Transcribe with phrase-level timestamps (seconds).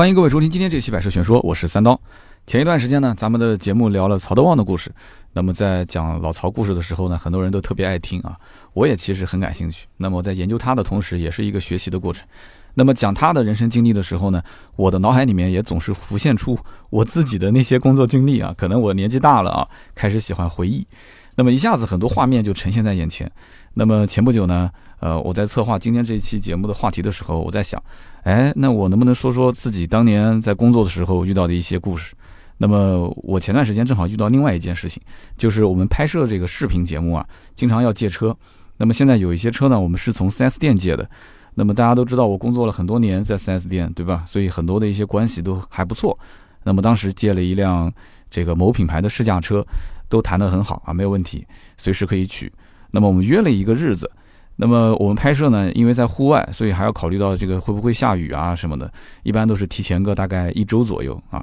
[0.00, 2.00] 欢迎各位收听今天这期《百车全说》，我是三刀。
[2.46, 4.90] 前一段时间呢，咱们的节目聊了曹德旺的故事。
[5.34, 8.34] 那么在讲老曹故事的时候呢，很多人都特别爱听啊，
[8.72, 9.86] 我也其实很感兴趣。
[9.98, 12.26] 那么在研究他的同时，也是一个学习的过程。
[12.72, 14.42] 那么讲他的人生经历的时候呢，
[14.74, 16.58] 我的脑海里面也总是浮现出
[16.88, 18.54] 我自己的那些工作经历啊。
[18.56, 20.86] 可能我年纪大了啊，开始喜欢回忆，
[21.34, 23.30] 那么一下子很多画面就呈现在眼前。
[23.74, 27.82] 那么前不久呢，呃，我在策划今天这一期节目的话题的时候，我在想。
[28.22, 32.14] 哎，那我能不能说说自己当年在工作的时候遇到的一些故事？
[32.58, 35.02] 那么我前段时间正好遇到另外一件事情，
[35.38, 38.36] 就是我们拍摄这个视频节目啊，经常要借车。
[38.76, 41.08] 那么现在有一些车呢，我们是从 4S 店借的。
[41.54, 44.22] 那么大家都知道，我工作了很多年在 4S 店，对吧？
[44.26, 46.16] 所以很多的一些关系都还不错。
[46.62, 47.90] 那么当时借了一辆
[48.28, 49.66] 这个某品牌的试驾车，
[50.08, 51.46] 都谈得很好啊，没有问题，
[51.78, 52.52] 随时可以取。
[52.92, 54.10] 那么我们约了一个日子。
[54.56, 61.42] 那么我们拍摄呢，因为在户外，所以还要考虑到这个会不会下雨啊什么的，一般都是提前个大概一周左右啊。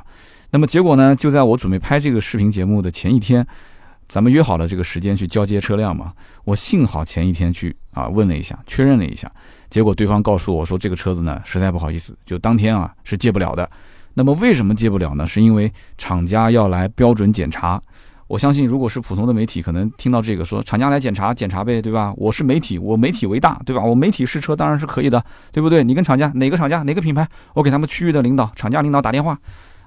[0.52, 3.44] 那么结果呢，就在我准备拍这个视频节目的前一天，
[4.08, 6.14] 咱们约好了这个时间去交接车辆嘛。
[6.44, 9.32] 我幸好前一天去啊问了一下，确认了一下，
[9.68, 13.68] 结果对方告诉我说这个车子呢，实在不好意思，就当天啊是借不了的。
[14.14, 15.26] 那么为什么借不了呢？
[15.26, 17.82] 是因为厂家要来标准检查。
[18.28, 22.14] 我相信，如果是普通的媒体，可能听到这个说厂家来检查检查呗，对吧？
[22.18, 23.82] 我是媒体，我媒体为大，对吧？
[23.82, 25.82] 我媒体试车当然是可以的，对不对？
[25.82, 29.40] 你跟厂家哪个厂家哪个品牌，我给他们区域的领导、厂家领导打电话，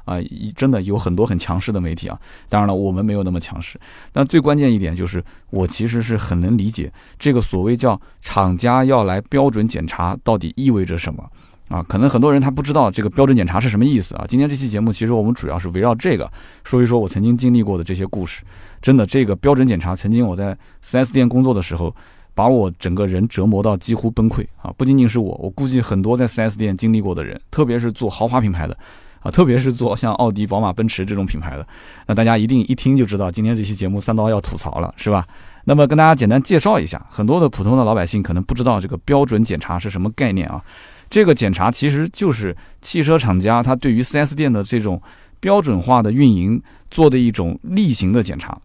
[0.06, 0.16] 啊，
[0.56, 2.18] 真的有很多很强势的媒体啊。
[2.48, 3.78] 当然了，我们没有那么强势。
[4.10, 11.22] 但最关键一点就是，我其实是很能理解这个所谓叫厂家要来标准检查到底意味着什么。
[11.70, 14.24] 啊，可能很多人他不知道这个标准检查是什么意思啊。
[14.28, 16.28] 今天这期节目，其实我们主要是围绕这个
[16.64, 18.42] 说一说我曾经经历过的这些故事。
[18.82, 21.94] 真的，这个标准检查，曾经我在 4S 店工作的时候，
[22.34, 24.74] 把我整个人折磨到几乎崩溃啊！
[24.76, 28.76] 不仅仅是我，我估计很多在 4S 店经历过的人，特别是做豪华品牌的
[29.20, 31.64] 啊，特别是做像奥迪、宝马、奔驰这种品牌的，
[32.08, 35.24] 那大家一定一听就知道，今天这期节目三刀要吐槽了，是吧？
[35.66, 40.60] 那么跟大家简单介绍一下，很多的普通的老百姓可能不知道这个标准检查是什么概念啊。
[41.10, 45.02] 这个检查其实就是汽车厂家他对于 4S 店的这种
[45.40, 48.56] 标准化的运营做的一种例行的检查。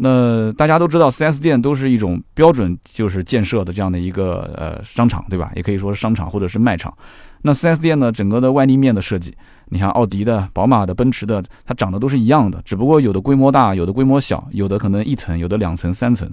[0.00, 5.50] 那大家都知道，4S 店都是一种标准就是建设的这样的一个呃商场，对吧？
[5.56, 6.96] 也可以说是商场或者是卖场。
[7.42, 9.34] 那 4S 店呢，整个的外立面的设计，
[9.70, 16.30] 你看奥迪的、宝马的、奔驰的，它长得都是一样的，只不过有的规模大，有的规模小，有的可能一层，有的两层、三层。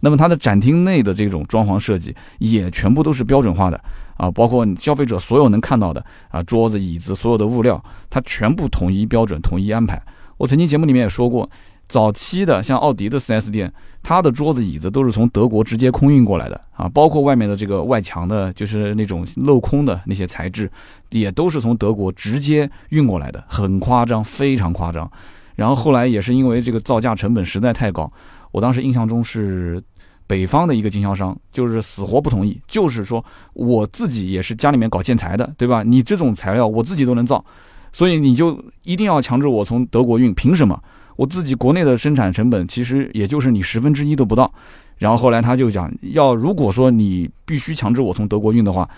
[0.00, 3.80] 那么它的展厅内的这种装潢设计也全部都是标准化的
[4.16, 10.00] 啊，包括消费者所有能看到的啊，桌子、椅子，所有的物料，它全部统一标准、统一安排。
[10.36, 11.48] 我曾经节目里面也说过，
[11.88, 13.72] 早期的像奥迪的 4S 店，
[14.02, 20.70] 它的桌子、椅子都是从德国直接空运过来的啊，包括外面的这个外墙的，就是那种镂空的那些材质，
[21.10, 25.10] 也都是从德国直接运过来的，很夸张，非常夸张。
[25.56, 28.08] 然后后来也是因为这个造价成本实在太高。
[28.50, 29.82] 我当时印象中是
[30.26, 35.82] 北方的一个经销商，就是死活不同意，就是说我自己也是家里面搞建材的，对吧？
[35.82, 37.44] 你这种材料我自己都能造，
[37.92, 40.80] 所以你就一定要强制我从德国运，凭什么？
[41.16, 44.52] 我自己国内的生产成本其实也就是你十分之一都不到。
[44.98, 48.88] 然后后来他就讲，要如果说你必须强制我从德国运的话。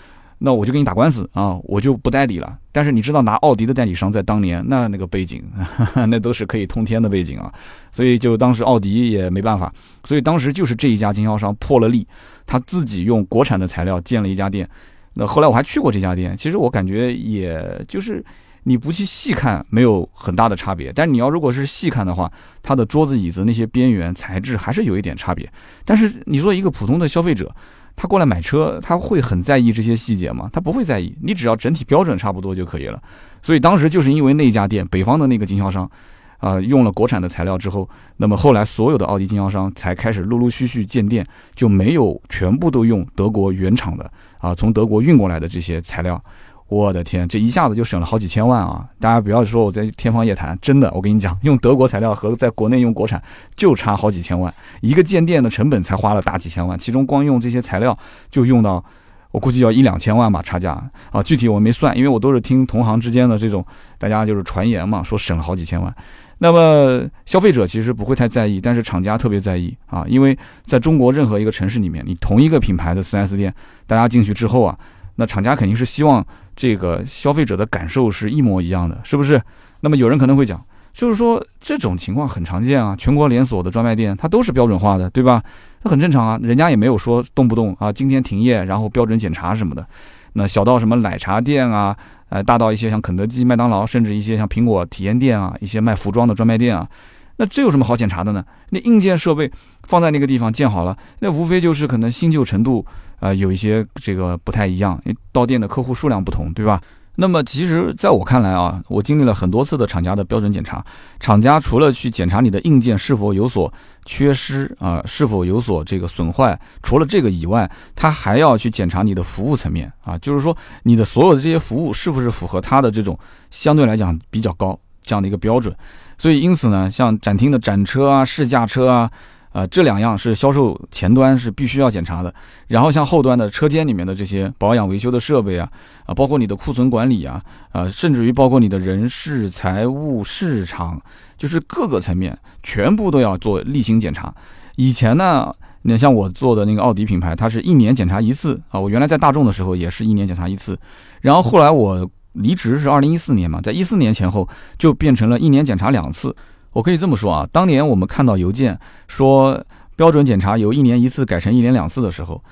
[0.42, 2.56] 那我就跟你打官司啊，我就不代理了。
[2.72, 5.44] 但是你知道拿奥迪的代理商在当年那那个背景，
[6.08, 7.52] 那都是可以通天的背景啊。
[7.92, 9.70] 所以就当时奥迪也没办法，
[10.04, 12.06] 所以当时就是这一家经销商破了例，
[12.46, 14.66] 他自己用国产的材料建了一家店。
[15.12, 18.24] 那后来我还去过这家店，其实我感觉也就是
[18.62, 25.46] 你不去细看没有很大的差别，但是你要如果是细看的话，它的桌子椅子那些边缘材质还是有一点差别。
[25.84, 27.54] 但是你说一个普通的消费者。
[27.96, 30.48] 他过来买车，他会很在意这些细节吗？
[30.52, 33.02] 他不会在意，你只要整体标准差不多就可以了。
[33.42, 35.90] 所以当时就是因为那家店，北方的那个经销商，
[36.38, 46.22] 啊，用了国产的材料之后，那么后来所有的奥迪经销商才开始陆陆续续建店，就没有全部都用德国原厂的啊，从德国运过来的这些材料。
[46.70, 48.88] 我的天，这一下子就省了好几千万啊！
[49.00, 53.20] 大家不要说我在天方夜谭，真的，我跟你讲，用德国材料和在国内用国产
[53.56, 57.98] 就差好几千万，一个建店的成本才花了大几千万，其中光用这些材料
[58.30, 58.84] 就用到，
[59.32, 60.80] 我估计要一两千万吧，差价
[61.10, 61.20] 啊！
[61.20, 63.66] 具体我没算，因为我都是听同行之间的这种
[63.98, 65.92] 大家就是传言嘛，说省了好几千万。
[66.38, 73.52] 那么消费者其实不会太在意，但是厂家特别在意啊，因为在中国任何一个城市里面，你同一个品牌的 4S 店，
[73.88, 74.78] 大家进去之后啊。
[75.20, 76.26] 那厂家肯定是希望
[76.56, 79.38] 这个消费者的感受是一模一样的，是不是？
[79.82, 80.58] 那么有人可能会讲，
[80.94, 85.42] 就是说这种情况很常见啊，全国连锁的专卖店它都是标准化的，对吧？
[85.82, 89.86] 那很正常啊，人家也没有说动不动啊今天停业，然后标准检查什么的。
[90.32, 91.94] 那小到什么奶茶店啊，
[92.30, 96.88] 呃，大到一些像肯德基、麦当劳，甚至一些像苹果体验店啊，一些卖服装的专卖店啊。
[97.36, 98.42] 那这有什么好检查的呢？
[98.70, 99.50] 那硬件设备
[99.84, 102.84] 放在那个地方建好了，那无非就是可能新旧程度
[103.20, 106.80] 啊有一些这个不太一样，因为到店的客户数量不同，对吧？
[107.16, 110.82] 那么其实在我看来啊，我经历了很多次的厂家的标准检查，
[111.18, 113.70] 厂家除了去检查你的硬件是否有所
[114.06, 123.18] 缺失啊，是否有所这个损坏，除了这个以外，他还要去检查你的服务层面啊，就是说你的所有的这些服务是不是符合他的这种
[123.50, 125.76] 相对来讲比较高这样的一个标准。
[126.16, 129.10] 所以，因此呢，像展厅的展车啊、试驾车啊，
[129.52, 132.32] 呃，这两样是销售前端是必须要检查的。
[132.68, 135.68] 然后，像后端的车间里面的这些保养维修的设备啊，
[136.06, 137.42] 啊，包括你的库存管理啊，
[137.72, 141.00] 啊，甚至于包括你的人事、财务、市场，
[141.36, 144.32] 就是各个层面全部都要做例行检查。
[144.76, 148.78] 以前呢，你像我做的那个奥迪品牌，它是一年检查一次啊。
[148.78, 150.78] 我原来在大众的时候也是一年检查一次，
[151.20, 152.08] 然后后来我。
[152.34, 154.48] 离职是二零一四年嘛，在一四年前后
[154.78, 156.32] 就变成了一年检查两次。
[156.72, 158.78] 我可以这么说啊，当年我们看到邮件
[159.08, 159.62] 说
[159.96, 162.42] 标准检查由一年一次改成一年两次的时候，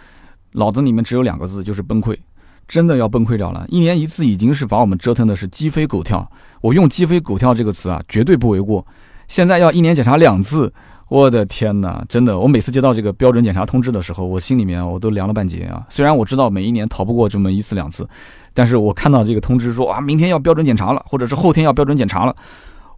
[0.52, 2.16] 脑子里面只有两个字，就是崩溃，
[2.66, 3.64] 真的要崩溃掉了。
[3.68, 6.30] 一年一次已经是把我们折腾的是鸡飞狗跳，
[6.60, 8.86] 我用鸡飞狗跳这个词啊，绝对不为过。
[9.26, 10.72] 现在要一年检查两次。
[11.10, 12.38] 我的天哪，真的！
[12.38, 15.82] 我每次接到这个标准检查通知的时候，我心里面我都凉了半截啊。
[15.88, 18.06] 虽然我知道每一年逃不过这么一次两次，
[18.52, 22.36] 但是我看到这个通知说啊，明天要标准检查了，或者是后天要标准检查了，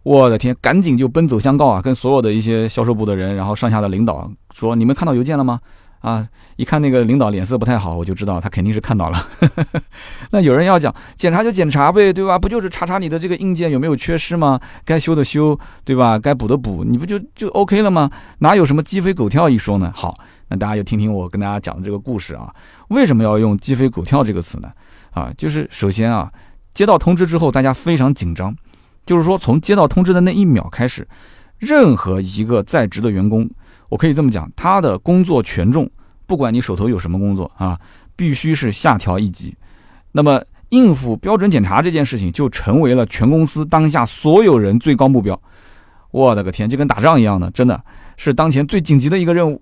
[0.03, 5.59] 我的天，赶紧就奔走相告啊，跟所有的一些销售部的人，然后上下的领导说，你们看到邮件了吗？
[5.99, 9.27] 啊，一看那个领导脸色不太好，我就知道他肯定是看到了。
[10.31, 12.39] 那有人要讲检查就检查呗，对吧？
[12.39, 14.59] 不就是查查你的这个硬件有没有缺失吗？
[14.83, 15.55] 该修的修，
[15.85, 16.17] 对吧？
[16.17, 18.09] 该补的补，你不就就 OK 了吗？
[18.39, 19.91] 哪有什么鸡飞狗跳一说呢？
[19.93, 20.15] 好，
[20.47, 22.51] 那大家就听听我跟大家讲的这个故事啊。
[22.87, 24.71] 为什么要用鸡飞狗跳这个词呢？
[25.11, 26.31] 啊，就是首先啊，
[26.73, 28.55] 接到通知之后，大家非常紧张，
[29.05, 31.07] 就是说从接到通知的那一秒开始，
[31.57, 33.49] 任何一个在职的员工。
[33.89, 35.89] 我可以这么讲，他的工作权重，
[36.25, 37.77] 不管你手头有什么工作啊，
[38.15, 39.53] 必须是下调一级。
[40.13, 45.37] 那么应付标准检查这件事情，就成为了全公司当下所有人最高目标。
[46.11, 47.83] 我的个天，就跟打仗一样的，真的
[48.15, 49.61] 是当前最紧急的一个任务。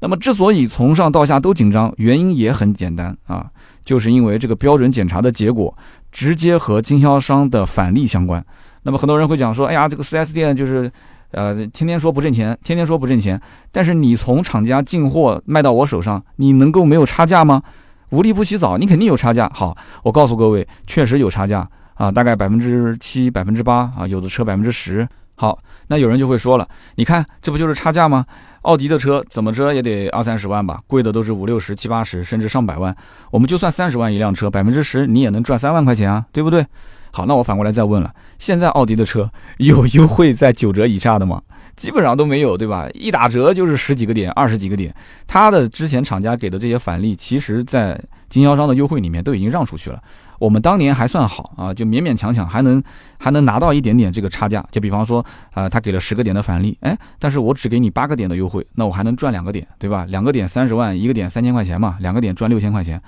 [0.00, 3.50] 那么之所以从上到下都紧张，原因也很简单啊，
[3.84, 5.74] 就是因为这个标准检查的结果
[6.12, 8.44] 直接和经销商的返利相关。
[8.82, 10.90] 那么很多人会讲说，哎呀，这个 4S 店就是。
[11.32, 13.40] 呃，天天说不挣钱，天天说不挣钱，
[13.70, 17.62] 但是你从厂家进货卖到我手上，你能够没有差价吗？
[18.10, 19.48] 无利不起早，你肯定有差价。
[19.54, 25.06] 好，我告诉各位，确实有差价啊，大概百分之七、百分之八啊，有的车百分之十。
[25.36, 25.56] 好，
[25.86, 28.26] 那有人就会说了，你看这不就是差价吗？
[28.62, 32.92] 奥迪的车怎么着也得二三十万吧，贵的都是五六十、七八十，甚至上百万。
[33.30, 36.66] 我们就算三十万一辆车，百分之十你也能赚三万块钱啊，对不对？
[37.12, 41.42] 好，那我反过来再问了，现在奥迪的车 有优惠在九折以下的吗？
[41.76, 42.86] 基本上都没有，对吧？
[42.92, 44.94] 一打折就是十几个点、二十几个点。
[45.26, 47.98] 它的之前厂家给的这些返利，其实在
[48.28, 49.98] 经销商的优惠里面都已经让出去了。
[50.38, 52.82] 我们当年还算好啊，就勉勉强强还能
[53.18, 54.64] 还能拿到一点点这个差价。
[54.70, 55.24] 就比方说，
[55.54, 60.04] 啊，他给了十个点的返利，哎，但是我只给你八个点的优惠，那我还能赚两个点，对吧？
[60.08, 63.00] 两个点三十万，一个点三千块钱嘛，两个点赚六千块钱。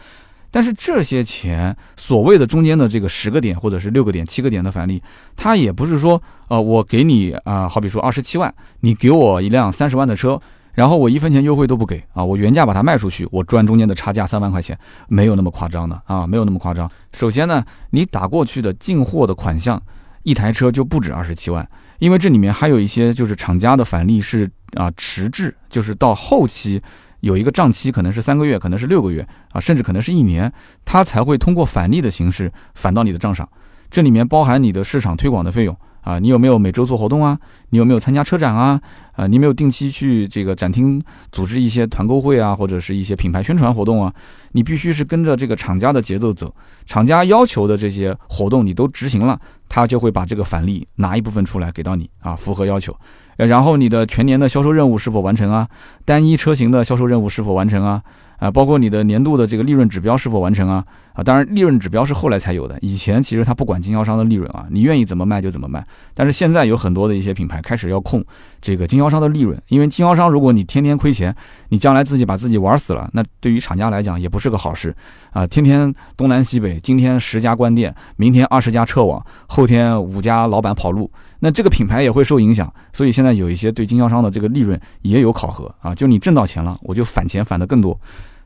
[0.55, 5.03] 但是这些钱，所谓的中间的这个十个点或者是六个点、七个点的返利，
[5.35, 10.39] 它也不是说，呃，我给你啊，好比说二十七万，你给我一辆三十万的车，
[10.75, 14.79] 然后我一分钱优惠都不给啊，我原价把它卖出去，我赚中间的差价三万块钱，
[15.09, 16.91] 没有那么夸张的啊，没有那么夸张。
[17.15, 19.83] 首先呢，你打过去的进货的款项，
[20.23, 21.67] 一台车就不止二十七万，
[21.99, 26.83] 因为这里面还有一些就是厂家的返利是啊迟滞，就是到后期。
[27.23, 30.53] 有一个账期，可能是三个月，可能是六个月啊，甚至可能是一年，
[30.85, 33.49] 它才会通过返利的形式返到你的账上。
[33.91, 37.39] 这里面包含你的市场推广的费用啊，你有没有每周做活动啊？
[37.71, 38.81] 你有没有参加车展啊？
[39.13, 41.01] 啊，你没有定期去这个展厅
[41.31, 44.13] 组织一些团购会啊，或者是一些品牌宣传活动啊？
[44.53, 46.53] 你必须是跟着这个厂家的节奏走，
[46.87, 49.39] 厂家要求的这些活动你都执行了，
[49.69, 52.97] 他就会把这个返利拿一部分出来给到你啊，符合要求。
[53.37, 55.69] 然后你的全年的销售任务是否完成啊？
[56.05, 58.03] 单一车型的销售任务是否完成啊？
[58.39, 60.85] 啊，包括你的年度的这个利润指标是否完成啊？
[61.15, 65.85] 啊，当然利润指标是后来才有的，以前其实他不管经销商的利润啊，你愿意怎么卖就怎么卖。
[66.15, 68.25] 但是现在有很多的一些品牌开始要控
[68.61, 71.35] 这个经销商的利润，因为经销商如果你天天亏钱，
[71.69, 74.95] 你将来自己把自己玩死了，那对于厂家来讲也不是个好事
[75.33, 75.47] 啊。
[75.47, 82.73] 天天东南西北，今天十家关店，明天二十家撤网，后天五家老板跑路，那这个品牌也会受影响。
[82.93, 87.99] 所以现在有一些对经销商的这个利润也有考核啊，就你挣到钱了，我就返钱返的更多。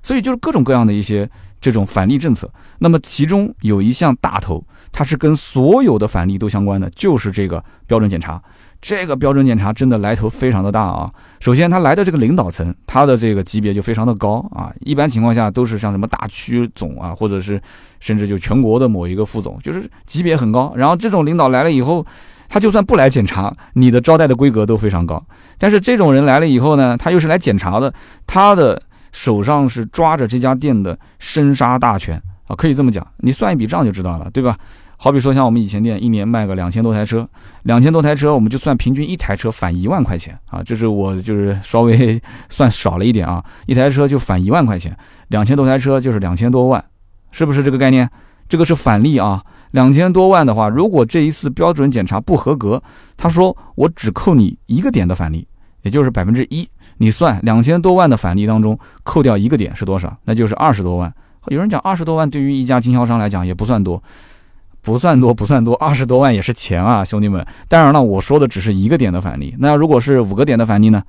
[0.06, 1.28] 所以就是各种各样的一些
[1.60, 2.48] 这种返利政策。
[2.78, 8.40] 那么其中有一项大头，它是跟所有的返利都相关的，就是这个标准检查。
[8.80, 11.10] 这个标准检查真的来头非常的大啊！
[11.40, 14.72] 首先，他来的这个领导层，他的这个级别就非常的高啊。
[14.78, 17.60] 一般情况下都是像什么大区总啊，或者是
[17.98, 20.72] 甚至就全国的某一个副总，就是级别很高。
[20.76, 22.06] 然后这种领导来了以后，
[22.48, 25.20] 他就算不来检查，你的招待的规格都非常高。
[25.58, 27.92] 但是这种人来了以后呢，他又是来检查的，
[28.24, 28.80] 他的
[29.16, 34.58] 手上是抓着这家店的生杀大权啊，可以这么讲，你算一笔账就知道了，对吧？
[34.98, 37.26] 好比说，像我们以前店一年卖个两千多台车，
[37.62, 42.20] 两千多台车，我们就算平均一台车返一万块钱啊，这是我就是稍微
[42.50, 44.94] 算少了一点啊，一台车就返一万块钱，
[45.28, 46.84] 两千多台车就是两千多万，
[47.30, 48.06] 是不是这个概念？
[48.50, 52.82] 这个是返利啊，两千多万的话，如果这一次标准检查不合格，
[53.16, 55.48] 他说我只扣你一个点的返利，
[55.82, 60.16] 也就是百分之一，你算两千多万的返利当中扣掉一个点是多少？
[60.24, 61.12] 那就是二十多万。
[61.48, 64.02] 有人讲二十多万对于一家经销商来讲也不算多。
[64.82, 67.44] 不算多，不算多，二十多万也是钱啊，兄弟们。
[67.68, 69.52] 当然了，我说的只是一个点的返利。
[69.58, 71.02] 那如果是五个点的返利呢？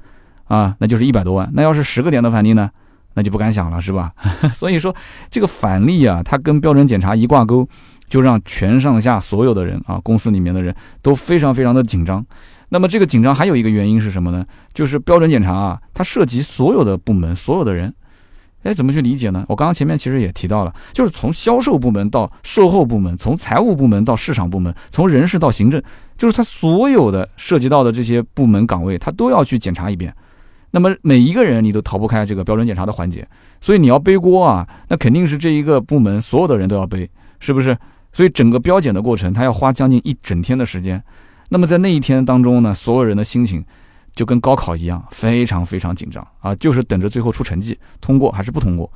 [0.46, 1.48] 啊，那就是一百多万。
[1.54, 2.72] 那要是十个点的返利呢？
[3.14, 4.12] 那就不敢想了，是吧？
[4.52, 4.96] 所以说，
[5.30, 7.68] 这个返利啊，它跟标准检查一挂钩，
[8.10, 12.26] 就让全上下所有的人啊，公司里面的人都非常非常的紧张。
[12.70, 14.46] 那么这个紧张还有一个原因是什么呢？
[14.74, 17.94] 就是标准检查啊，它涉及所有的部门，所有的人。
[18.64, 19.46] 哎，怎么去理解呢？
[19.48, 25.82] 我刚刚前面其实也提到了，就是从销售部门到售后部门，从财务部门到市场部门，从人事到行政，
[26.18, 30.14] 就是他所有的涉及到的这些部门岗位，他都要去检查一遍。
[30.72, 33.26] 那么每一个人你都逃不开这个标准检查的环节，
[33.62, 37.10] 所以你要背锅啊，那肯定是这一个部门所有的人都要背，
[37.40, 37.78] 是不是？
[38.12, 41.02] 所以整个标检的过程，他要花将近一整天的时间。
[41.50, 43.64] 那么在那一天当中呢，所有人的心情。
[44.16, 48.92] 就跟高考一样，非常非常紧张啊，就是等着最后出成绩，通过还是不通过。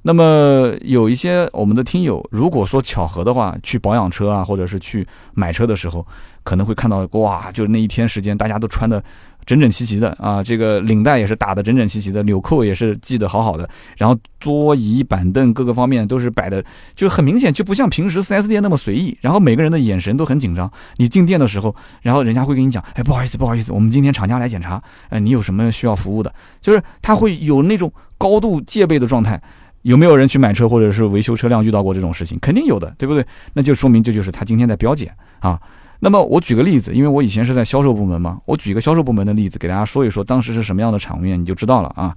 [0.00, 6.06] 那么有一些我们的听友，如果说巧合的话，去保养车啊，或者是去买车的时候，
[6.42, 9.04] 可能会看到哇，就那一天时间，大家都穿的。
[9.44, 19.16] 整整齐齐的啊，这个领带也是打的整整齐齐的，纽扣也是系得好好的，然后桌椅板凳各个方面都是摆的，就很明显就不像平时 4S 店那么随意。
[19.20, 20.70] 然后每个人的眼神都很紧张。
[20.96, 26.32] 你进店的时候，然后人家会跟你讲，哎，不好意思，不好意思，我们今天厂家来检查，哎，你有什么需要服务的？
[26.60, 29.40] 就是他会有那种高度戒备的状态。
[29.82, 32.38] 有没有人去买车或者是维修车辆遇到过这种事情？
[32.40, 33.26] 肯定有的，对不对？
[33.54, 35.60] 那就说明这就是他今天在标检啊。
[36.04, 42.12] 那么我举个例子，因为我以前是在销售部门嘛，我举一个销售部门的例子给大家说一说，当时是什么样的场面，你就知道了啊。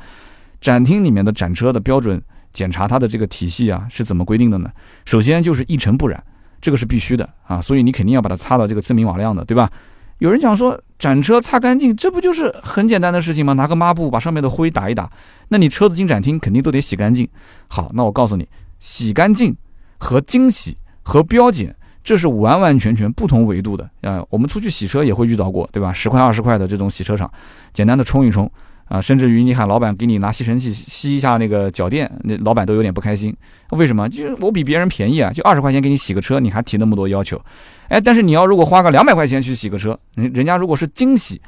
[0.60, 2.20] 展厅里面的展车的标准
[2.51, 4.72] 检查，它的这个体系啊是怎么规定的呢？
[5.06, 6.24] 首先就是一尘不染，
[6.60, 9.72] 这个是必须的啊，所以你肯定要把它擦到这个锃明瓦亮的，对吧？
[10.18, 13.54] 有人讲说展车擦干净，这不就是很简单的事情吗？
[13.54, 15.08] 拿个抹布把上面的灰打一打，
[15.50, 17.30] 那你车子进展厅肯定都得洗干净。
[17.68, 18.50] 好，那我告诉你，
[18.80, 19.56] 洗干净
[20.00, 21.75] 和精洗和标检。
[22.05, 24.24] 这是完完全全不同维度的啊！
[24.29, 25.91] 我们出去洗车也会遇到过，对吧？
[25.91, 27.29] 十块二十块的这种洗车场，
[27.74, 28.50] 简单的冲一冲
[28.88, 33.35] 啊，甚至于你喊老板给你拿吸尘器吸一下那个脚垫，那老板都有点不开心。
[33.71, 34.07] 为什么？
[34.07, 37.41] 就是我比别人便宜啊，就二十块钱给你洗个车，你还提那么多要求？
[37.88, 41.41] 哎，但是你要如果花个两百块钱去洗个车，人人家如果是精洗，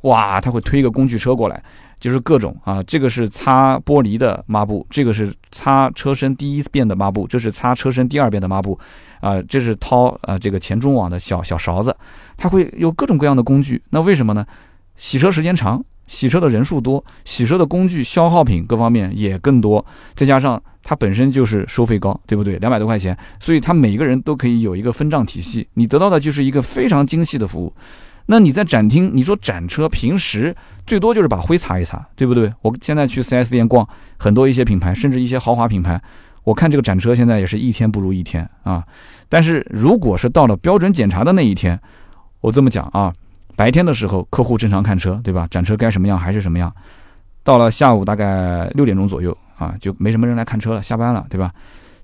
[0.00, 1.62] 哇，他会推一个工具车过来。
[2.00, 8.78] 就是各种啊，这个是擦玻璃的抹布，这个是擦车身第一遍的抹布，这是擦车身第二遍的抹布，
[9.20, 11.94] 啊，这是掏啊这个前中网的小小勺子，
[12.36, 13.80] 它会有各种各样的工具。
[13.90, 14.44] 那为什么呢？
[14.96, 22.58] 洗车时间长，洗车的人数多，洗车的工具消耗品各方面也更多，再加上它本身就是收费高，对不对？
[22.58, 27.72] 两百多块钱，所以它每个人都可以有一个分账体系，你得到的就是一个非常精细的服务。
[28.32, 30.54] 那你在展厅，你说展车平时
[30.86, 32.52] 最多就是把灰擦一擦，对不对？
[32.62, 33.84] 我现在去 4S 店逛，
[34.18, 36.00] 很多一些品牌，甚至一些豪华品牌，
[36.44, 38.86] 我看这个展车现在也是一天不如一天啊。
[39.28, 41.76] 但是如果是到了标准检查的那一天，
[42.40, 43.12] 我这么讲啊，
[43.56, 45.48] 白天的时候客户正常看车，对吧？
[45.50, 46.72] 展车该什么样还是什么样。
[47.42, 51.52] 到了下午大概六点钟左右啊，就没什么人来看车了，下班了，对吧？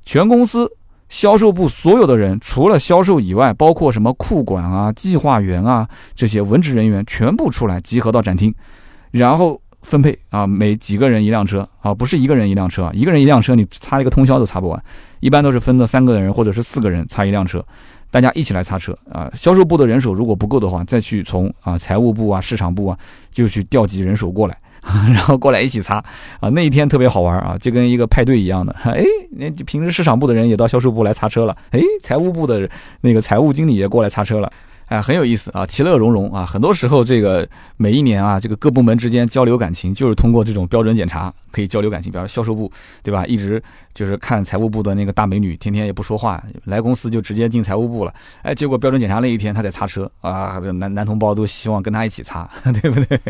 [0.02, 0.68] 全公司。
[1.08, 8.52] 销售部所有的人，除了销售以外，包括什么库管啊、计划员啊这些文职人员，全部出来集合到展厅，
[9.12, 14.84] 然后分配啊，每几个人一辆车啊，不是一个人一辆车，一个人一辆车，你擦一个通宵都擦不完，
[15.20, 17.64] 一般都是分的三个人或者是四个人擦一辆车，
[18.10, 19.30] 大家一起来擦车啊。
[19.34, 22.98] 销售部的人手如果不够的话，再去从啊财务部啊、市场部啊，
[23.30, 24.58] 就去调集人手过来。
[25.12, 25.96] 然后过来一起擦
[26.40, 28.74] 啊，那一天特别好玩啊，就跟一个派对一样的。
[28.84, 32.68] 哎，那平时市场部的人也到销售部来擦车了，哎，财务部的
[33.00, 34.50] 那个财务经理也过来擦车了。
[34.86, 36.46] 哎，很有意思啊，其乐融融啊。
[36.46, 42.12] 很多时候，这个每一年啊，这个各部门之间交流感情，就是通过这种标准检查可以交流感情。
[42.12, 42.70] 比如销售部，
[43.02, 43.26] 对吧？
[43.26, 43.60] 一直
[43.94, 48.14] 就是看财务部的那个大美女，天天也不说话，来公司就直接进财务部了。
[48.42, 52.48] 哎，结果标准检查那一天，他在擦车啊，男男同胞都希望跟他一起擦，
[52.80, 53.20] 对不对？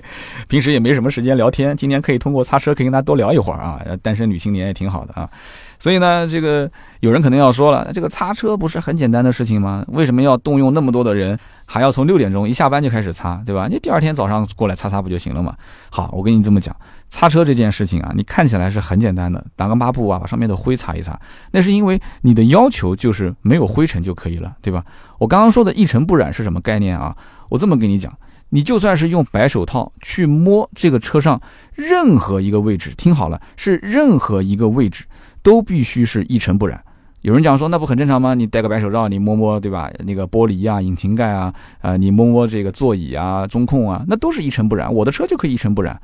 [0.49, 3.81] 平时也没什么时间聊天，今天可以通过擦车可以跟他多聊一会儿啊。
[4.03, 5.31] 单身女青年也挺好的啊。
[5.79, 9.85] 所以呢，这个有人可能要说了，这个擦车不是很简单的事情吗？
[9.89, 13.69] 为什么要动用那么多的人，还要从六点钟一下班就开始擦，对吧？
[13.71, 15.55] 你第二天早上过来擦擦不就行了吗？
[15.91, 16.75] 好，我跟你这么讲，
[17.09, 21.19] 擦车这件事情啊，你看起来是很简单的，打个抹布啊，把上面的灰擦一擦，
[21.53, 24.85] 那是因为你的要求就是没有灰尘就可以了，对吧？
[25.19, 27.17] 我刚刚说的一尘不染是什么概念啊？
[27.49, 28.13] 我这么跟你讲，
[28.49, 31.41] 你就算是用白手套去摸这个车上
[31.75, 35.05] 任何一个位置，听好了，是任何一个位置。
[35.47, 36.83] 都必须是一尘不染。
[37.21, 38.35] 有人讲说，那不很正常吗？
[38.35, 39.89] 你戴个白手套，你摸摸，对吧？
[40.05, 44.93] 那个玻璃啊、引擎盖啊，啊，你摸摸这个座椅啊、中控啊，那都是一尘不染。
[44.93, 45.97] 我的车就可以一尘不染。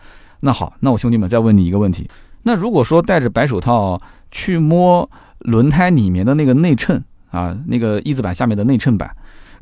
[0.42, 2.08] 那好，那我兄弟们再问你一个问题：
[2.44, 3.98] 那如果说戴着白手套
[4.30, 9.10] 去摸轮胎里面的那个内衬啊，那个翼子板下面的内衬板，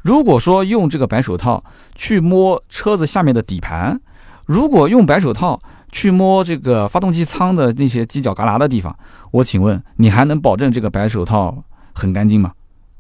[0.03, 3.99] 如果说用这个白手套去摸车子下面的底盘，
[4.45, 5.59] 如果用白手套。
[5.93, 8.97] 去摸这个发动机舱的那些犄角旮旯的地方，
[9.31, 12.53] 我请问你还能保证这个白手套很干净吗？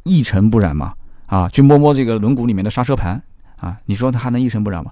[0.04, 0.94] 一尘不染吗？
[1.26, 3.22] 啊，去摸摸这个轮毂里面的刹车盘
[3.56, 4.90] 啊，你说它还能一尘不染吗？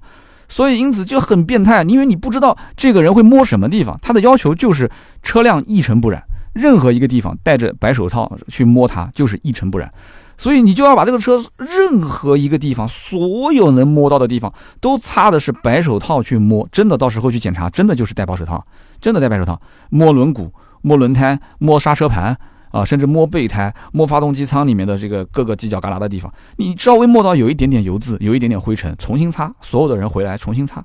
[0.49, 4.91] 所以因此就很变态，因为你不知道这个人会摸什么地方，他的要求就是
[5.23, 6.23] 车辆一尘不染，
[6.55, 9.93] 任何一个地方戴着白手套去摸它就是一尘不染。
[10.39, 18.65] 所以你就要把这个车任何一个地方，所有能摸到的地方都擦的是白手套去摸，真的到时候去检查，真的就是戴白手套，
[19.01, 20.49] 真的戴白手套摸轮毂、
[20.81, 22.39] 摸轮胎、摸刹车盘
[22.71, 30.85] 啊，甚至摸备胎、摸发动机舱里面的这个各个犄角旮旯的地方，你稍微摸到有一点点油渍、有一点点灰尘，重新擦，所有的人回来重新擦，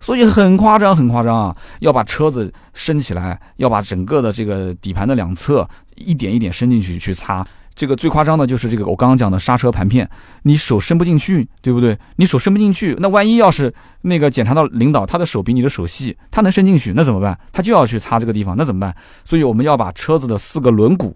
[0.00, 1.56] 所以很夸张，很夸张啊！
[1.78, 7.46] 要把车子升起来，要把整个的这个底盘的两侧一点一点伸进去去擦。
[7.80, 10.06] 这个最夸张的就是这个，我刚刚讲的刹车盘片，
[10.42, 11.98] 你手伸不进去，对不对？
[12.16, 13.72] 你手伸不进去，那万一要是
[14.02, 17.38] 那个检查到领导，他的手比你的手细，他能伸进去，那怎么办？
[17.50, 18.94] 他就要去擦这个地方，那怎么办？
[19.24, 21.14] 所以我们要把车子的四个轮毂，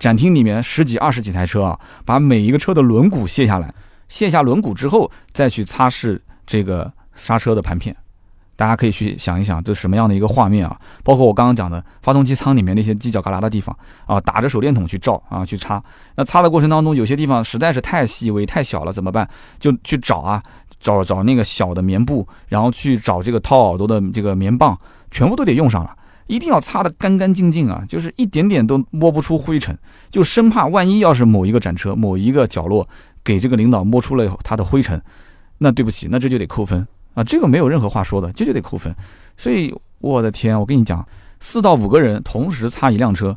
[0.00, 3.72] 展厅里面十几二十几台车啊，把每一个车的轮毂卸下来，
[4.08, 7.96] 卸下轮毂之后，再去擦拭这个刹车的盘片。
[8.54, 10.78] 大家可以去想一想，这什么样的一个画面啊？
[11.02, 15.82] 包括我刚刚讲的发动机舱里面那些犄角旮旯的地方啊，打着手电筒去照啊，去擦。
[16.14, 19.28] 那擦的过程当中，有些地方实在是太细微、太小了，怎么办？
[19.58, 20.42] 就去找啊，
[20.78, 24.78] 找找那个小的棉布，然后去找这个掏耳朵的这个棉棒，
[25.10, 25.96] 全部都得用上了。
[26.28, 29.76] 一定要擦得干干净净啊，就是一点点都摸不出灰尘，
[30.10, 32.88] 就生怕万一要是某一个展车、某一个角落
[33.24, 35.02] 给这个领导摸出了他的灰尘，
[35.58, 36.86] 那对不起，那这就得扣分。
[37.14, 38.94] 啊，这个没有任何话说的，这就得扣分。
[39.36, 41.06] 所以我的天，我跟你讲，
[41.40, 43.36] 四到五个人同时擦一辆车，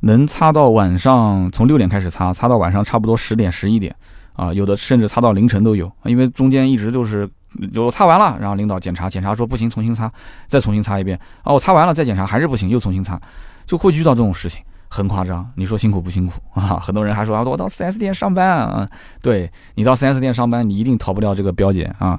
[0.00, 3.94] 能擦到晚上，从六点开始擦，擦到晚上差不多十点十一点，
[4.34, 7.28] 啊，有的甚至擦到凌晨都有，因为中间一直就是，
[7.72, 10.10] 有擦完了，然后领导检查，检查说不行，重新擦，
[10.48, 13.20] 再重新擦一遍，啊，我擦完了再检查还是不行，又重新擦，
[13.64, 14.62] 就会遇到这种事情。
[14.94, 16.78] 很夸张，你说辛苦不辛苦 啊？
[16.80, 18.88] 很多人还说啊，我到 4S 店上班啊。
[19.20, 22.16] 对你到 4S 店上班，你一定逃不掉这个标检啊。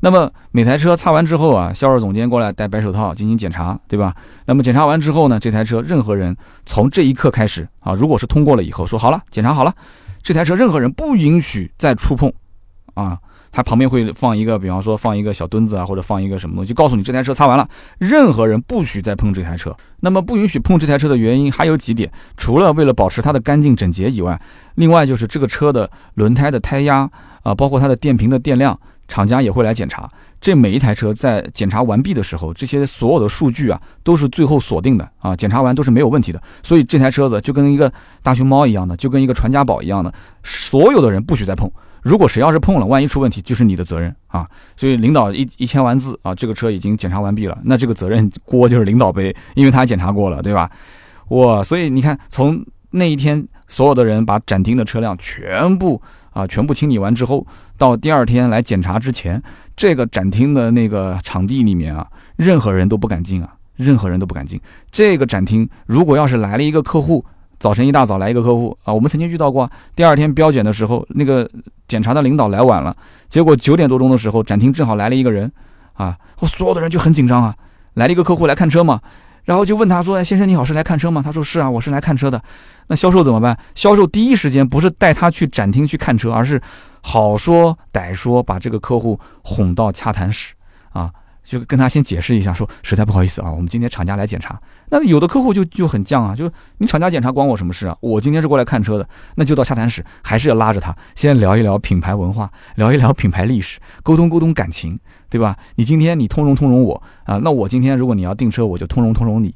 [0.00, 4.12] 那么每台车擦完之后啊，销售总监过来戴白手套进行检查，对吧？
[4.44, 9.72] 那么检查完之后呢，这台车任何人从这一刻开始啊，如果是通过了以后，说好了，检查好了，
[10.20, 12.32] 这台车任何人不允许再触碰
[12.94, 13.16] 啊。
[13.56, 17.66] 它旁边会放一个，比方说放一个小墩子啊，或者放一个什么东西，告诉你这台车擦完了，
[17.96, 19.74] 任何人不许再碰这台车。
[20.00, 24.38] 那么不允许碰这台车的原因还有几点，除了为了保持它的干净整洁以外，
[24.74, 27.10] 另外就是这个车的轮胎的胎压
[27.44, 30.06] 啊，包括它的电瓶的电量，厂家也会来检查。
[30.38, 36.42] 这每一台车在检查完毕的时候，这些所有的数据啊，都是最后锁定的啊，检查完都是没有问题的。
[36.62, 37.90] 所以这台车子就跟一个
[38.22, 40.12] 大熊猫一样的，就跟一个传家宝一样的，
[40.44, 41.72] 所有的人不许再碰。
[42.06, 44.48] 如果谁要是碰了，万一出问题，就是你的责任啊！
[44.76, 50.70] 所以领导一一签完字啊，这个车已经检查完毕了，那这个责任锅就是领导背，因为他检查过了，对吧？
[51.30, 51.64] 哇！
[51.64, 57.44] 所以你看，从那一天所有的人把展厅的车辆全部啊全部清理完之后，
[57.76, 59.42] 到第二天来检查之前，
[59.76, 64.60] 这个展厅的那个场地里面啊，任何人都不敢进啊，任何人都不敢进。
[64.92, 67.24] 这个展厅如果要是来了一个客户，
[67.58, 69.70] 早晨一大早来一个客户啊，我们曾经遇到过。
[69.94, 71.48] 第二天标检的时候，那个
[71.88, 72.94] 检查的领导来晚了，
[73.28, 75.50] 结果九点多钟的时候，展厅正好来了一个人，
[75.94, 77.54] 啊，我所有的人就很紧张啊。
[77.94, 79.00] 来了一个客户来看车嘛，
[79.44, 82.42] 然后就问他说：“哎，先生你好，是来看车吗？”他说：“是啊，我是来看车的。”
[82.88, 83.58] 那销售怎么办？
[83.74, 86.60] 销售第一时间不是带他去展厅去看车，而是
[87.00, 90.52] 好说歹说，把这个客户哄到洽谈室
[90.90, 91.10] 啊。
[91.46, 94.60] 就跟他先解释一下，说实在不好意思啊，我们今天厂家来检查。
[94.88, 97.96] 那有的客户就就很犟啊，就你厂家检查关我什么事啊？
[98.00, 104.98] 我今天是过来看车的，那就到洽谈室，还是要拉着他先聊一聊品牌文化，聊一聊品牌历史，沟通沟通感情，
[105.30, 105.56] 对吧？
[105.76, 109.54] 你今天你通融通融我啊，那我今天如果你要订车，我就通融通融你，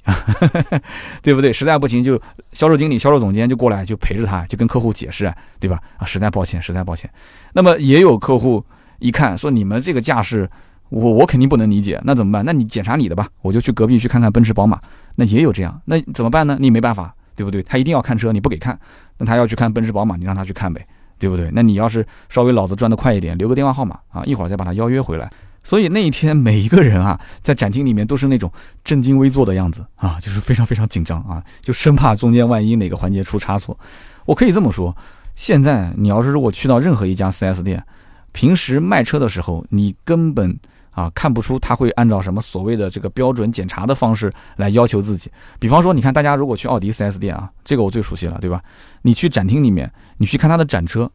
[1.22, 1.52] 对不对？
[1.52, 2.20] 实在不行，就
[2.52, 5.80] 销售经理、销售总监就过来就陪着他，就跟客户解释，对吧？
[5.96, 7.10] 啊，实在抱歉，实在抱歉。
[7.52, 8.64] 那么也有客户
[9.00, 10.48] 一看说你们这个架势。
[10.90, 12.44] 我我肯定不能理解，那怎么办？
[12.44, 14.80] 那你检查你的吧，我就去隔壁去看看奔驰、宝马，
[15.14, 16.56] 那也有这样，那怎么办呢？
[16.60, 17.62] 你没办法，对不对？
[17.62, 18.78] 他一定要看车，你不给看，
[19.16, 20.84] 那他要去看奔驰、宝马，你让他去看呗，
[21.18, 21.48] 对不对？
[21.52, 25.30] 那你要是稍微脑子转得快一点，留个电话号码啊，一会儿再把他邀约回来。
[25.62, 28.50] 所以那一天每一个人啊，在展厅里面都是那种
[28.82, 33.78] 正襟危坐的样子啊，就是非常非常紧张啊，就生怕中间万一哪个环节出差错。
[34.24, 34.96] 我可以这么说，
[35.36, 37.84] 现在你要是如果去到任何一家 4S 店，
[38.32, 40.58] 平时卖车的时候，你根本。
[41.00, 45.30] 啊，看不出他会按照什么所谓的这个标准检查的方式来要求自己。
[45.58, 48.62] 比方说，你看大家如果去奥迪 4S 店啊，这个我最熟悉了，对吧？
[49.00, 51.10] 你去展厅里面，你去看他的展车，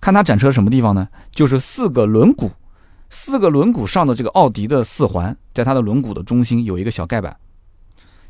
[0.00, 1.06] 看他展车什么地方呢？
[1.30, 2.50] 就是四个轮毂，
[3.08, 7.36] 四个轮毂上的这个奥迪的四环，在它的轮毂的中心有一个小盖板。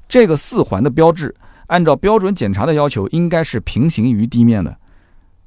[0.06, 1.34] 这个四环的标志，
[1.68, 4.76] 按照标准检查的要求，应该是平行于地面的。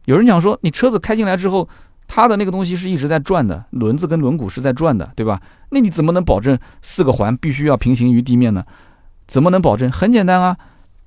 [0.05, 1.69] 有人讲说，你车子开进来之后。
[2.07, 5.41] 它的那个东西是一直在转的，轮子跟轮毂是在转的，对吧？
[5.69, 8.63] 那你怎么能保证四个环必须要平行于地面呢？
[9.27, 9.91] 怎么能保证？
[9.91, 10.55] 很简单啊，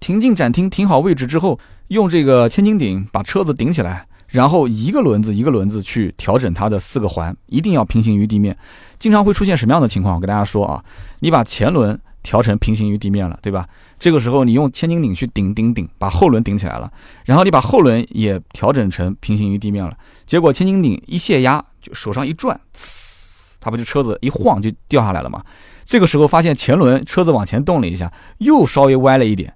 [0.00, 8.56] 停进展厅，停好位置之后，用这个千斤顶把车子顶起来，然后一个轮子一个轮子去调整它的四个环，一定要平行于地面。
[8.98, 10.16] 经常会出现什么样的情况？
[10.16, 10.82] 我跟大家说啊，
[11.20, 13.68] 你把前轮调成平行于地面了，对吧？
[14.00, 16.90] 这个时候你用千斤顶去顶顶顶，把后轮顶起来了，
[17.24, 19.96] 然后你把后轮也调整成平行于地面了。
[20.26, 25.42] 结果千斤顶一泄压，就手上一转，呲，它不就车子一晃就掉下来了吗？
[25.84, 29.54] 这个时候发现前轮车子往前动了一下，又稍微歪了一点，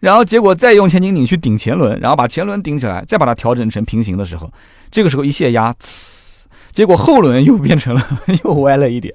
[0.00, 4.52] 然后结果再用千斤顶去顶前轮，然后把前轮顶起来，再把它调整成平行的时候，
[4.90, 9.14] 这个时候一泄压，呲，结果后轮又变成了 又歪了一点。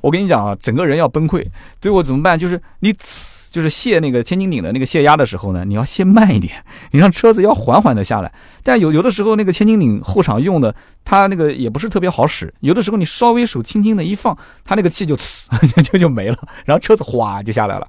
[0.00, 1.46] 我跟你讲啊，整个人要崩溃，
[1.80, 2.36] 最后怎么办？
[2.36, 3.41] 就是你呲。
[3.52, 6.54] 就是卸那个千斤顶的那个泄压的时候呢，你要卸慢一点，
[6.92, 8.32] 你让车子要缓缓的下来。
[8.62, 12.52] 但有有的时候那个千斤顶后场用的，它那个也不是特别好使。
[12.60, 15.46] 有的时候你稍微手轻轻的一放，它那个气就呲
[15.84, 17.86] 就就没了，然后车子哗就下来了。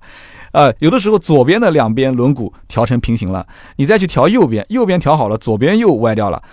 [0.51, 3.47] 呃，有的时候左边的两边轮毂调成平行了，
[3.77, 6.43] 你再去调右边，右边调好了，左边又歪掉了。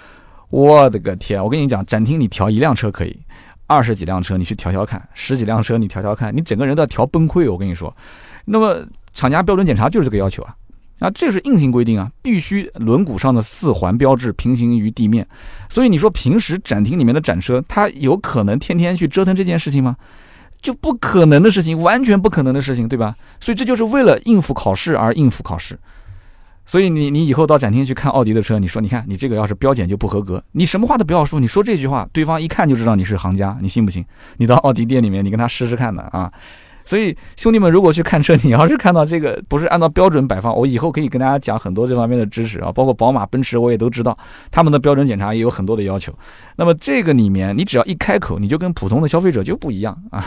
[0.50, 1.42] 我的个天！
[1.42, 3.18] 我跟你讲，展厅你调一辆车可以，
[3.66, 7.50] 二十几辆车你去调调看，十几辆车你调调看，你整个人都要调崩溃。
[7.50, 7.92] 我跟你说，
[8.44, 8.86] 那么。
[9.12, 10.54] 厂家标准检查就是这个要求啊，
[11.00, 15.26] 啊，这是硬性规定啊，必须轮毂上的四环标志平行于地面。
[15.68, 19.96] 所以你说平时展厅里面的展车，它有可能天天去折腾这件事情吗？
[20.62, 23.16] 就不可能的事情，完全不可能的事情，对吧？
[23.40, 25.78] 所以这就是为了应付考试而应付考试。
[26.66, 34.04] 所以你你以后到展厅去看奥迪的车，你说你看你这个要是标检就不合格，你什么话都不要说，你说这句话，对方一看就知道你是行家，你信不信？
[34.36, 36.30] 你到奥迪店里面，你跟他试试看的啊。
[36.84, 44.16] 所以兄弟们，如果去看车，你要是看到这个不是按照标准摆放，我以后可以跟大家讲很多这方面的知识啊，包括宝马、奔驰，我也都知道
[44.50, 46.12] 他们的标准检查也有很多的要求。
[46.56, 50.24] 那么这个里面，你只要一开口，你就跟普通的消费者就不一样啊。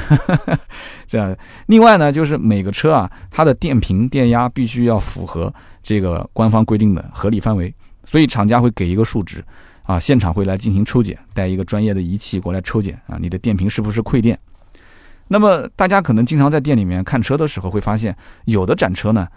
[1.05, 1.35] 这样，
[1.67, 7.73] 另外呢，就是每个车啊，它的电瓶电压必须要符合这个官方规定的合理范围，
[8.05, 9.43] 所以厂家会给一个数值
[9.83, 14.39] 啊，现场会来进行抽检，带一个专业的仪器过来抽检啊，你的电瓶是不是馈电？
[15.27, 19.27] 那么大家可能经常在店里面看车的时候，会发现有的展车呢，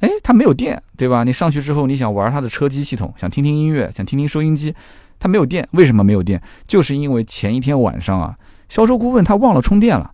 [0.00, 1.24] 哎，它没有电，对吧？
[1.24, 4.74] 你上去之后，你想玩它的车机系统，想听听音乐，想听听收音机，
[5.18, 5.66] 它没有电。
[5.72, 6.40] 为什么没有电？
[6.66, 8.34] 就是因为前一天晚上啊，
[8.68, 10.10] 销售顾问他忘了充电了，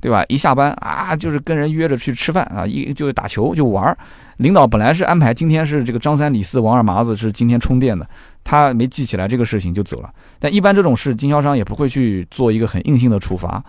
[0.00, 0.24] 对吧？
[0.28, 3.96] 一下班啊，就是跟人约着去吃饭啊，一就是打球就玩。
[4.38, 8.08] 领导本来是安排今天是这个张三李四王二麻子是今天充电的，
[8.44, 10.10] 他没记起来这个事情就走了。
[10.38, 13.62] 但一般这种事，经销商也不会去做一个很硬性的处罚。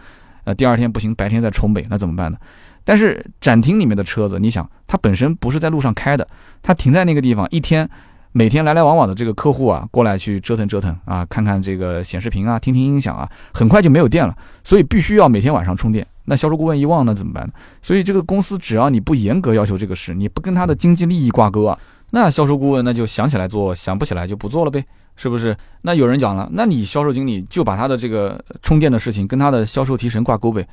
[0.47, 2.38] 那第二天不行，白天再充呗，那怎么办呢？
[2.86, 6.25] 但是展厅里面的车子，你想，它本身不是在路上开的，
[6.63, 7.88] 它停在那个地方，一天
[8.31, 14.33] 每天来来往往的这个客户啊，过来去折腾折腾啊，看看这个显示屏啊，听听音响啊，很快就没有电了，
[14.63, 16.07] 所以必须要每天晚上充电。
[16.23, 17.51] 那销售顾问一忘，那怎么办呢？
[17.81, 21.77] 所以这个公司只要你不严格要求这个事，你不跟他的经济利益挂钩啊，
[22.12, 24.86] 那销售顾问那就想起来做，想不起来就不做了呗。
[25.17, 25.58] 是不是？
[25.82, 30.65] 那有人讲了，那你销售经理就把他的这个充电的事情跟他的销售提成挂钩呗？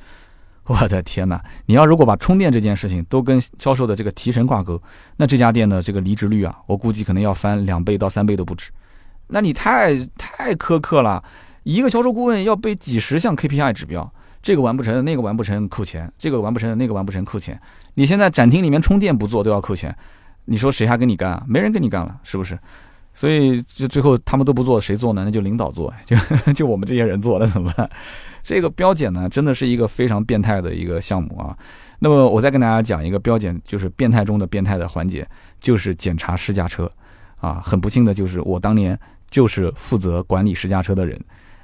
[0.67, 1.39] 我的天哪！
[1.67, 4.81] 你要如果把充电这件事情都跟销售的这个提成挂钩，
[5.17, 8.71] 那这家店的这个离职率啊，我估计可能要翻两倍到三倍都不止。
[9.27, 11.23] 那你太太苛刻了，
[11.63, 17.59] 一个销售顾问要背几十项 KPI 指标，这个完不成，那个完不成扣钱，这个完不成，那个完不成扣钱。
[17.93, 19.95] 你现在展厅里面充电不做都要扣钱，
[20.45, 21.43] 你说谁还跟你干啊？
[21.47, 22.57] 没人跟你干了，是不是？
[23.15, 25.23] 所以就最后他们都不做，谁做呢？
[25.25, 26.15] 那就领导做， 就
[26.53, 27.89] 就我们这些人做，了怎么办？
[28.43, 31.57] 这个标检呢，真的是一个非常变态的一个项目啊。
[31.99, 35.27] 那么我再跟大家讲一个标检，就是变态中的变态的环节，
[35.59, 36.91] 就是检查试驾车
[37.37, 37.61] 啊。
[37.63, 38.99] 很不幸的就是我当年
[39.31, 41.19] 就是负责管理试驾车的人。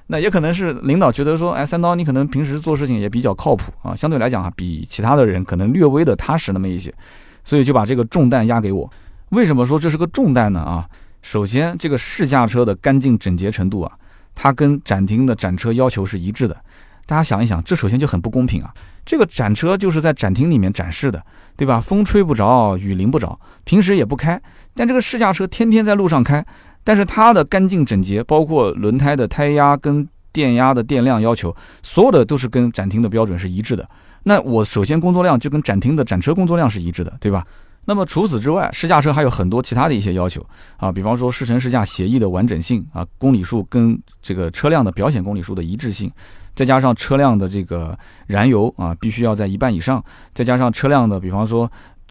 [0.07, 6.93] 那也可能是领导觉得说，哎，三刀你可能平时做事情也比较靠谱啊，相对来讲啊，比其他的人可能略微的踏实那么一些，
[7.43, 8.89] 所以就把这个重担压给我。
[9.29, 10.59] 为什么说这是个重担呢？
[10.61, 10.87] 啊？
[11.21, 13.91] 首先，这个试驾车的干净整洁程度啊，
[14.33, 16.55] 它跟展厅的展车要求是一致的。
[17.05, 18.73] 大家想一想，这首先就很不公平啊！
[19.05, 21.21] 这个展车就是在展厅里面展示的，
[21.57, 21.79] 对吧？
[21.81, 24.41] 风吹不着，雨淋不着，平时也不开。
[24.73, 26.45] 但这个试驾车天天在路上开，
[26.83, 31.53] 但是它的干净整洁，包括轮胎的胎压跟电压的电量要求，
[31.83, 33.87] 所有的都是跟展厅的标准是一致的。
[34.23, 37.45] 那我首先工作量就跟展厅的展车工作量是一致的，对吧？
[37.85, 40.45] 那么除此之外，试驾车还有很多其他的一些要求
[40.77, 46.09] 啊，比方说试乘试驾协议的完整性啊，公里数跟这个车辆的表显公里数的一致性，
[46.53, 51.69] 再加上车辆的这个燃油啊，必须要在一半以上，再加上车辆的，比方说，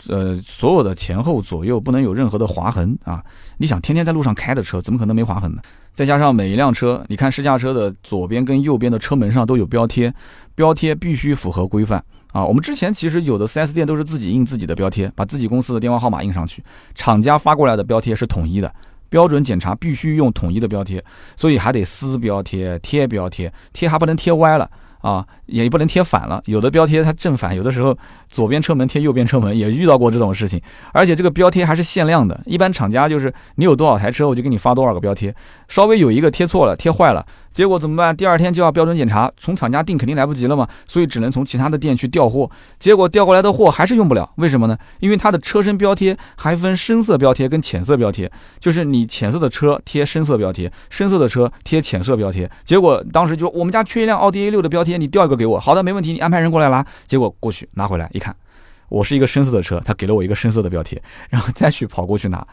[0.09, 3.23] 呃，所有的前后左右不能有任何的划痕啊。
[3.59, 5.63] 你想天天在路上开的车，怎么可能没划痕呢？
[5.93, 10.13] 再加上每一辆车，你看试驾车的左边跟右边的车门上都有标贴，
[10.55, 12.03] 标贴必须符合规范。
[12.33, 16.63] 啊，我们之前其实有的 4S 店都是自己印自己的标贴，把自己公司的电话号码印上去，
[16.95, 18.73] 厂家发过来的标贴是统一的，
[19.09, 21.05] 标准检查必须用统一的标贴，
[21.37, 24.71] 所以还得撕标贴、贴标贴，贴还不能贴歪了。
[25.01, 26.43] 啊，也不能贴反了。
[26.45, 27.97] 有的标贴它正反，有的时候
[28.29, 30.61] 左边车门贴右边车门，也遇到过这种事情。
[30.93, 35.35] 而且这个标贴还是限量的，一般厂家就是你有多少台车，我就给你发多少个标贴。
[35.69, 38.17] 稍微有一个贴错了、贴坏了，结果怎么办？
[38.17, 42.49] 第二天就要标准检查，从厂家订肯定来不及了嘛，所以只能从其他的店去调货。
[42.79, 44.79] 结果调过来的货还是用不了，为什么呢？
[45.01, 52.49] 因为它的车身标贴还分深色标贴跟浅色标贴，就是你浅色的车贴深色标贴，深色的车贴浅色标贴。
[52.65, 54.97] 结果当时就我们家缺一辆奥迪 A6 的标贴。
[54.97, 56.85] 你调一个给我，好的，没问题，你安排人过来拿。
[57.07, 58.35] 结果过去拿回来一看，
[58.89, 62.47] 我是一个深色的车，他给了我一个深色的标贴，然后再去跑过去拿，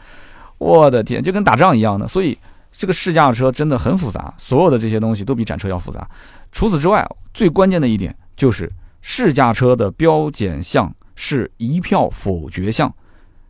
[0.58, 2.08] 我的天，就跟打仗一样的。
[2.08, 2.36] 所以
[2.72, 6.08] 这个试驾车真的很复杂，所有的这些东西都比展车要复杂。
[6.52, 8.70] 除此之外，最关键的一点就是
[9.02, 12.92] 试驾车的标检项是一票否决项。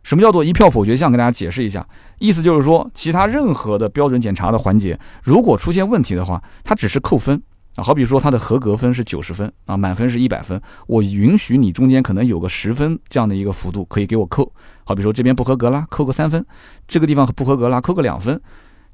[0.01, 1.11] 什么叫做一票否决项？
[1.11, 1.85] 跟大家解释一下，
[2.19, 7.39] 意思就是说，其他任何的标准检查的环节，如果出现问题的话，它只是扣分
[7.75, 7.83] 啊。
[7.83, 14.51] 好比说，它的合格分是九十分啊，满分是一百分，我允许你中间可能有个十分这样的一个幅度可以给我扣。
[14.85, 16.41] 好比说这边不合格啦，扣个三分；
[16.87, 18.41] 这个地方不合格啦，扣个两分。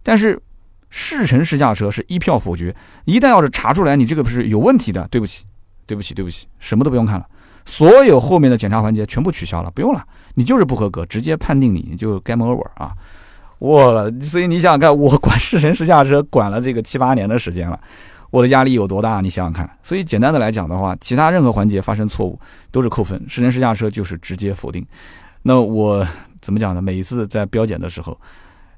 [0.06, 0.40] 但是
[0.92, 2.74] 试乘试驾车是一票否决，
[3.06, 5.44] 一旦要是查出来你这个不是有问题的，对不起，
[5.88, 7.26] 对不起，对不起，什么都不用看了，
[7.66, 12.94] 所有后面的检查环节全部取消了，不用了，你就是不合格，直接判定你就 game over 啊！
[13.58, 17.80] 我所以你想想看，我管试乘试驾车管了这个七八年的时间了。
[18.30, 19.22] 我的压力有多大？
[19.22, 19.70] 你想想看。
[19.82, 22.40] 所以简单的来讲的话，其他任何环节发生错误
[22.70, 24.86] 都是扣分，试乘试驾车就是直接否定。
[25.42, 26.06] 那我
[26.42, 26.82] 怎么讲呢？
[26.82, 28.20] 每一次在标检的时候，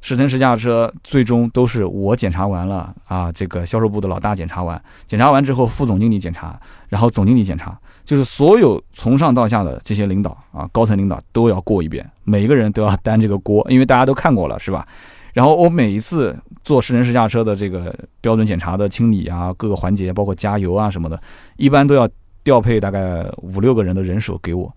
[0.02, 14.88] 试乘试驾车最终都是我检查完了啊，这个销售部的老大检查完，检查完之后副总经理检查，然后总经理检查，就是所有从上到下的这些领导啊，高层领导都要过一遍，每一个人都要担这个锅，因为大家都看过了，是吧？
[15.34, 21.22] 然后我每一次做试乘试驾车的这个标准检查的清理啊，各个环节包括加油啊什么的，
[21.58, 22.10] 一般都要
[22.44, 24.74] 调配大概五六个人的人手给我。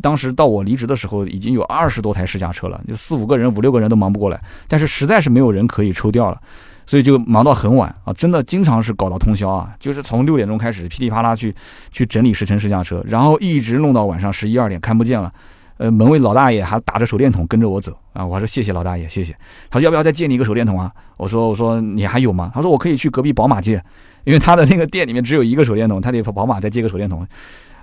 [0.00, 4.40] 当时到我离职的时候，已经有二十多台试驾车了，就四五个人、五六个人都忙不过来。
[4.68, 6.40] 但是实在是没有人可以抽调了，
[6.86, 11.54] 所以就忙到很晚啊，真的经常是搞到通宵啊，就是从六点钟开始噼里啪啦去
[11.90, 15.32] 去整理试乘试驾车，然后一直弄到晚上十一二点看不见了。
[15.76, 18.24] 呃，门卫老大爷还打着手电筒跟着我走啊！
[18.24, 19.34] 我说谢谢老大爷，谢谢。
[19.68, 20.88] 他说要不要再借你一个手电筒啊？
[21.16, 22.52] 我说我说你还有吗？
[22.54, 23.82] 他说我可以去隔壁宝马借，
[24.22, 27.26] 因为他的那个店里面只有一个手电筒，他得跑宝马再借个手电筒。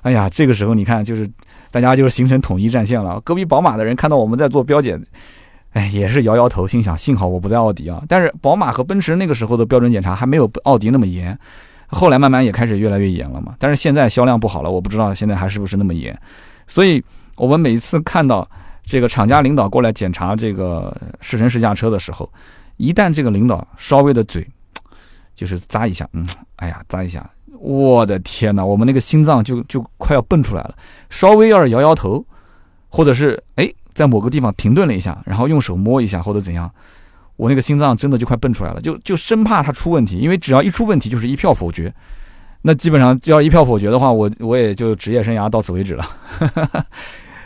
[0.01, 1.29] 哎呀，这个时候你看，就是
[1.69, 3.19] 大家就是形成统一战线了。
[3.21, 5.01] 隔壁宝马的人看到我们在做标检，
[5.71, 8.03] 哎，也是摇摇头，心想幸好我不在奥迪啊。
[8.07, 11.37] 但是宝马和奔驰那个时候的标准检查还没有奥迪那么严，
[11.87, 13.55] 后来慢慢也开始越来越严了嘛。
[13.59, 16.17] 但是现在销量不好了，我不知道现在还是不是那么严，
[16.67, 17.03] 所以。
[17.37, 18.47] 我们每次看到
[18.83, 22.29] 这个厂家领导过来检查这个试乘试驾车的时候，
[22.77, 24.45] 一旦这个领导稍微的嘴，
[25.33, 27.27] 就是咂一下，嗯，哎呀，咂一下，
[27.61, 30.75] 我的天哪，我们那个心脏就就快要蹦出来了。
[31.11, 32.25] 稍微要是摇摇头，
[32.89, 36.69] 或者是哎，在某个地方停顿了一下，然后用手摸一下或者怎样，
[37.35, 41.93] 我那个心脏真的就快蹦出来了，就就生怕它出问题，因为只要一出问题就是一票否决，
[42.63, 46.05] 那基本上就要一票否决的话，我我也就职业生涯到此为止了。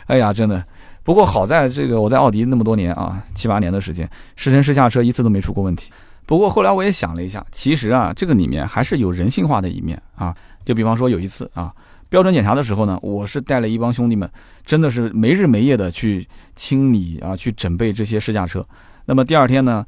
[0.06, 0.64] 哎呀，真的。
[1.02, 5.90] 不过好在这个我在奥迪那么多年啊，七八年的时间，试乘试驾车一次都没出过问题。
[6.26, 10.36] 不过后来我也想了一下，其实啊，这个里面还是有人性化的一面啊。
[10.64, 11.72] 就比方说有一次啊，
[12.08, 14.28] 标准检查的时候呢，我是带了一帮兄弟们，
[14.64, 18.66] 真的是没日没夜的去清理啊，去准备这些试驾车。
[19.04, 19.86] 那么第二天呢，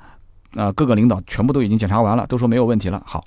[0.55, 3.03] 啊，各个领导全部都已经检查完了，都说没有问题了。
[3.05, 3.25] 好，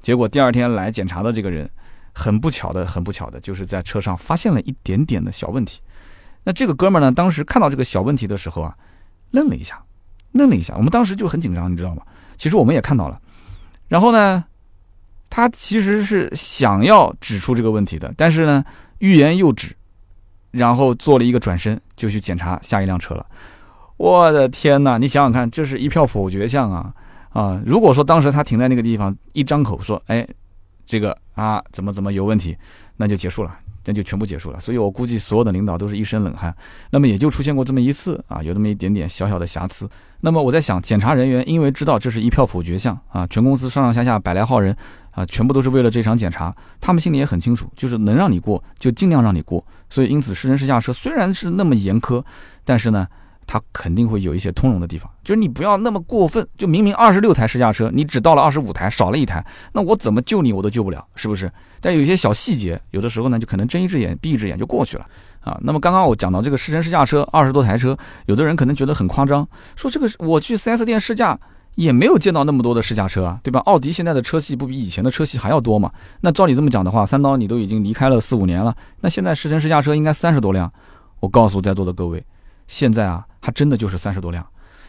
[0.00, 1.68] 结果第二天来检查的这个人，
[2.14, 5.80] 很不巧的，很不巧的，就是在车上发现了一点点的小问题。
[6.44, 8.74] 那这个哥们儿呢，当时看到这个小问题的时候啊，
[9.32, 9.78] 愣了一下，
[10.32, 10.74] 愣了一下。
[10.76, 12.02] 我们当时就很紧张，你知道吗？
[12.36, 13.20] 其实我们也看到了，
[13.88, 14.44] 然后呢，
[15.30, 18.64] 他其实是想要指出这个问题的，但是呢，
[18.98, 19.74] 欲言又止，
[20.50, 23.26] 然后做了一个转身，就去检查下一辆车了。
[23.96, 24.98] 我的天哪！
[24.98, 26.92] 你想想看，这是一票否决项啊
[27.30, 27.60] 啊！
[27.64, 30.26] 如果说当时他停在那个地方，一张口说：“哎，
[30.84, 32.56] 这个啊，怎么怎么有问题”，
[32.96, 33.58] 那就结束了。
[33.88, 36.52] 那就全部结束了，所以我估计所有的领导都是一身冷汗。
[36.90, 39.88] 那么也就出现过这么一次啊，有那么一点点小小的瑕疵。
[40.20, 44.76] 那么我在想，检查人员因为知道这是一票否决项啊，全公司上上下下百来号人
[45.10, 49.64] 啊，全部都是为了这场检查，他们心里也很清楚，就是能让你过就尽量让你过。
[49.88, 52.22] 所以因此试乘试驾车虽然是那么严苛，
[52.64, 53.06] 但是呢。
[53.48, 56.44] 它肯定会有一些通融的地方，就是你不要那么过分。
[56.58, 61.48] 就明明二十六台试驾车，你只到了二十五台，少了一台，那我怎么救你我都救不了，是不是？
[61.80, 65.06] 但有一些小细节，有的时候呢，就可能睁一只眼闭一只眼就过去了
[65.46, 65.58] 啊。
[65.62, 71.38] 那么刚刚我讲到这个试乘试驾车二十多台车，有的人可能觉得很夸张，说这个我去 4S 店试驾
[71.76, 73.60] 也没有见到那么多的试驾车啊，对吧？
[73.60, 75.90] 奥迪现在的车系不比以前的车系还要多嘛？
[76.20, 80.70] 那照你这么讲的话，三刀你都已经离开了四五年了，那现在试乘试驾车应该三十多辆。
[81.20, 82.22] 我告诉在座的各位。
[82.68, 84.44] 现在啊，它真的就是三十多辆，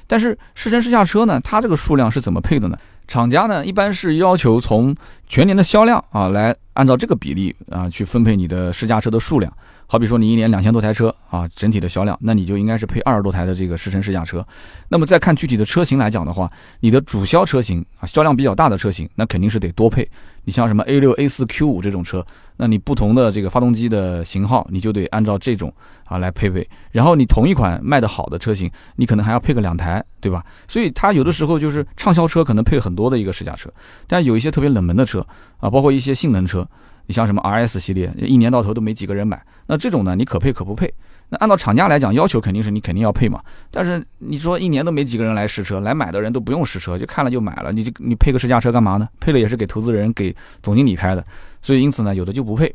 [0.07, 2.75] 但是试乘试驾车呢，它这个数量是怎么配的呢？
[3.07, 4.95] 厂家呢一般是要求从
[5.27, 9.51] 全年的销量啊来按照这个比例啊去分配你的试驾车的数量。
[9.89, 14.45] 好比说你一年两千多台车啊，整体的销量，那你就应该是配二十多台的这个试乘试驾车。
[14.89, 20.05] 那么再看具体的车型来讲的话，你的主销车型啊，销量比较大的车型，那肯定是得多配。
[20.47, 25.73] 你像什么 A 六、A 四、Q 五这种车，那你不同的这个发动机的型号，你就得按照这种
[26.05, 26.65] 啊来配备。
[26.93, 30.45] 然后你同一款卖的好的车型，你可能还要配个两台，对吧？
[30.65, 33.69] 所以它有的时候就是畅销车可能配很多的一个试驾车，
[34.07, 35.19] 但有一些特别冷门的车
[35.57, 36.65] 啊，包括一些性能车。
[37.09, 40.93] 你像什么 R S 系列，一年到头都没几个人买，那这种呢，你可配可不配。
[41.29, 43.41] 那按照厂家来讲，要求肯定是你肯定要配嘛。
[43.69, 49.07] 但是你说一年都没几个人来试车，来买的人都不用试车，就看了就买了，你就你配个试驾车干嘛呢？
[49.19, 51.25] 配了也是给投资人、给总经理开的。
[51.61, 52.73] 所以因此呢，有的就不配，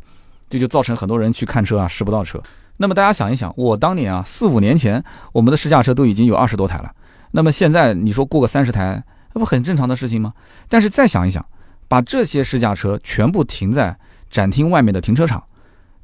[0.51, 2.43] 这就造成很多人去看车啊，试不到车。
[2.77, 6.93] 那么大家想一想，我当年啊，四五年前，我们的试驾车都已经有二十多台了。
[7.31, 10.35] 那么现在你说过个三十台，那不很正常的事情吗？
[10.69, 11.45] 但是再想一想，
[11.89, 13.97] 把这些试驾车全部停在。
[14.33, 15.45] 展厅外面的停车场，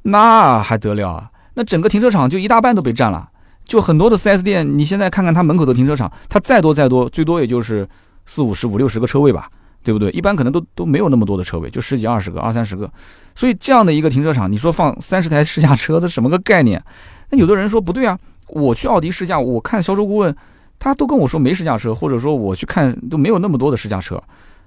[0.03, 1.31] 那还得了啊？
[1.59, 3.29] 那整个停车场就一大半都被占了。
[3.65, 7.85] 就很多的 4S 店，你现在看看它门口的停车场，它再多再多，最多也就是
[8.25, 9.49] 四五十、五六十个车位吧，
[9.83, 10.09] 对不对？
[10.11, 12.89] 一般可能都都没有那么多的车位，就十几二十个、二三十个。
[13.35, 16.81] 所以这样的一个停车场，你说放三十台试驾车，这什么个概念？
[17.29, 18.17] 那有的人说不对啊，
[18.47, 20.33] 我去奥迪试驾，我看销售顾问，
[20.79, 24.23] 他都跟我说没试驾车，或者说我去看都没有那么多的试驾车，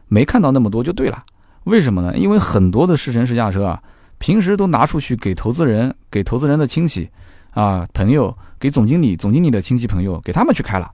[0.09, 1.25] 没看到那么多就对了。
[1.65, 2.15] 为什么呢？
[2.17, 3.83] 因为很多的试乘试驾车啊，
[4.23, 7.11] 平时都拿出去给投资人、给投资人的亲戚
[7.51, 10.89] 啊、朋友、给总经理、总经理的亲戚朋友给他们去开了。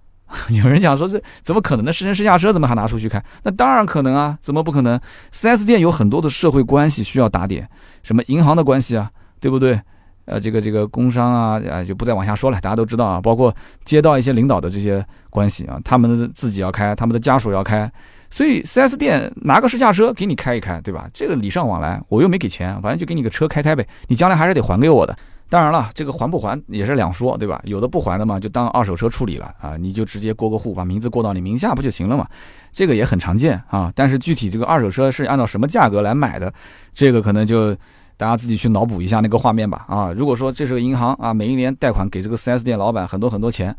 [0.48, 1.92] 有人讲说这怎么可能呢？
[1.92, 3.22] 试乘试驾车怎么还拿出去开？
[3.42, 4.98] 那当然可能啊，怎么不可能
[5.30, 7.68] ？4S 店有很多的社会关系需要打点，
[8.02, 9.78] 什么银行的关系啊，对不对？
[10.24, 17.92] 呃，这个这个工商啊，啊就不再往下说了，大家都知道啊，包括街道一些领导的这些关系啊，他们自己要开，他们的家属要开。
[18.30, 21.10] 所以，4S 店拿个试驾车给你开一开，对吧？
[21.12, 23.84] 这个礼尚往来，我又没给钱，反正就给你个车开开呗。
[24.06, 25.16] 你将来还是得还给我的。
[25.48, 27.60] 当然了，这个还不还也是两说，对吧？
[27.64, 32.24] 有的不还的嘛，就当二手车处理了啊，你就直接过个户，把名字过到你名下不就行了嘛？
[32.70, 33.92] 这个也很常见啊。
[33.96, 36.52] 但是具体这个二手车是按照什么价格来买的，
[36.94, 37.74] 这个可能就
[38.16, 39.84] 大家自己去脑补一下那个画面吧。
[39.88, 43.76] 啊，如果说这是个银行啊，每一年贷款给这个 4S 店老板很多很多钱。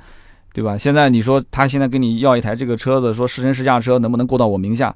[0.54, 0.78] 对吧？
[0.78, 4.96] 现在你说他现在跟你要一台这个车子，说试乘试驾车能不能过到我名下？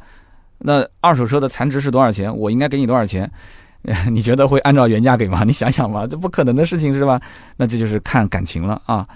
[0.60, 2.36] 那二手车的残值是多少钱？
[2.36, 3.30] 我应该给你多少钱？
[4.12, 5.44] 你觉得会按照原价给吗？
[5.44, 7.22] 你想想吧， 这不可能的事情是吧？
[7.58, 9.08] 那这就是看感情了啊！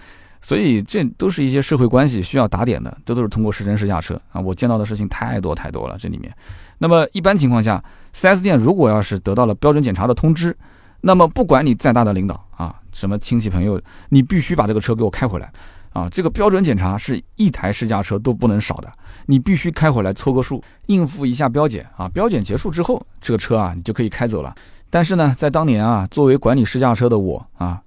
[0.41, 4.39] 所以这都是一些社会关系需要打点的，这都是通过试乘试驾车啊。
[4.39, 6.33] 我见到的事情太多太多了，这里面。
[6.77, 7.83] 那么一般情况下
[8.13, 10.55] ，4S 店如果要是得到了标准检查的通知，
[11.01, 15.51] 那么不管你再大的领导啊，什么亲戚朋友，你必须把这个车给我开回来。
[15.91, 18.91] 啊，这个标准检查是一台试驾车都不能少的，
[19.25, 22.07] 你必须开回来凑个数，应付一下标检啊。
[22.09, 24.53] 标检结束之后，这个车啊你就可以开走了。
[24.89, 27.81] 但是呢，在当年啊，作为管理试驾车的我啊，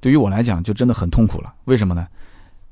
[0.00, 1.52] 对于我来讲就真的很痛苦了。
[1.64, 2.06] 为什么呢？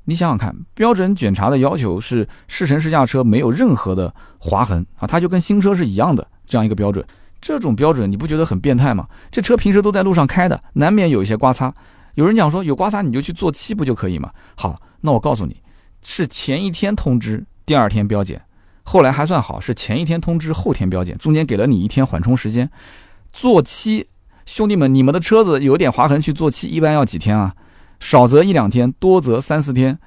[0.05, 7.03] 你想想看，标准检查的要求是试乘试驾车没有任何的划痕啊，它就跟新车是一样的这样一个标准。
[7.41, 9.07] 这种标准你不觉得很变态吗？
[9.31, 11.73] 这车平时都在路上开的，难免有一些刮擦。
[12.15, 14.31] 有人讲说有刮擦你就去做漆不就可以吗？
[14.55, 15.61] 好，那我告诉你，
[16.01, 18.41] 是前一天通知，第二天标检，
[18.83, 22.69] 后来还算好，是前一天通知，后天标检，中间给了你一天缓冲时间。
[23.33, 24.07] 做漆，
[24.45, 27.53] 兄弟们，你们的车子有点划痕去做漆，一般要几天啊？
[27.99, 29.99] 少则一两天，多则三四天。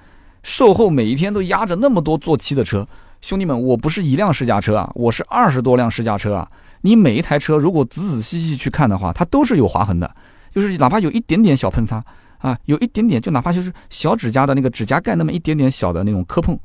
[0.43, 2.87] 售后每一天都压着那么多做漆的车，
[3.21, 6.51] 兄弟们，我不是一辆试驾车啊，我是二十多辆试驾车啊。
[6.83, 10.15] 你每一台车如果仔仔细细去看的话，它都是有划痕的，
[10.61, 12.05] 就是哪怕有一点点小碰擦
[12.39, 16.59] 啊，有一点点，就哪怕就是小指甲的那个指甲盖那么一点点小的那种磕碰，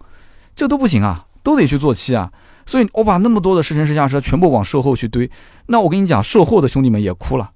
[0.56, 2.32] 这都不行啊，都得去做漆啊。
[2.66, 5.30] 所以我把那么多的试乘试驾车全部往售后去堆，
[5.68, 7.52] 那我跟你讲，售后的兄弟们也哭了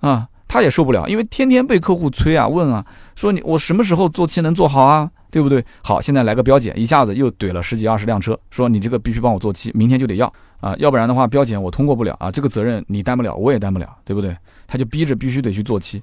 [0.00, 0.28] 啊。
[0.46, 2.84] 他也受不了，因为天天被客户催啊、问啊，
[3.16, 5.64] 说你我什么时候做漆能做好啊，对不对？
[5.82, 10.32] 好，现在来个标检，一下子又怼了十几二十辆车，说你这个必须帮我做漆，明天就得要
[10.64, 14.34] 啊，要不然的话标检我通过不了啊，这个责任你担不了，我也担不了，对不对？
[14.66, 16.02] 他就逼着必须得去做漆。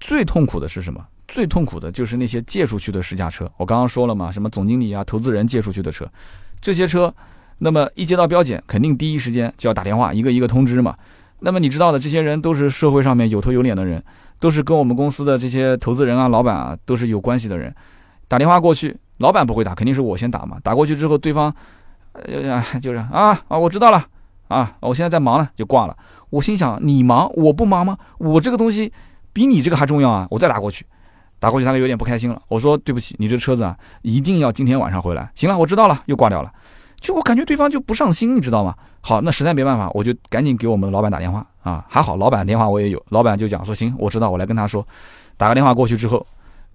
[0.00, 1.02] 最痛苦的是什么？
[1.26, 3.50] 最痛苦的就是那些借出去的试驾车。
[3.56, 6.06] 我刚刚说了嘛，什么总经理啊、投资人借出去的车，
[6.60, 7.14] 这些车，
[7.56, 10.94] 那么一接到标检，肯定第一时间就要打电话，一个一个通知嘛。
[11.38, 14.04] 那么你知道的，这些人都是社会上面有头有脸的人，
[14.38, 17.74] 都是跟我们公司的这些投资人啊、老板啊都是有关系的人。
[18.28, 20.58] 打电话过去，老板不会打，肯定是我先打嘛。
[20.62, 21.54] 打过去之后，对方，
[22.12, 24.04] 呃，就是啊啊，我知道了
[24.48, 25.96] 啊，我现在在忙呢，就挂了。
[26.30, 27.96] 我心想，你忙我不忙吗？
[28.18, 28.92] 我这个东西
[29.32, 30.26] 比你这个还重要啊！
[30.30, 30.86] 我再打过去，
[31.38, 32.40] 打过去他就有点不开心了。
[32.48, 35.30] 我说对不起，你这车子啊，一定要今天晚上回来。
[35.34, 36.50] 行了，我知道了，又挂掉了。
[37.00, 38.74] 就我感觉对方就不上心，你知道吗？
[39.00, 41.84] 好，那实在没办法，我就赶紧给我们老板打电话啊。
[41.88, 44.86] 还好老板电话我也有，老板就讲说行，我知道，我来跟他说。
[45.36, 46.24] 打个电话过去之后，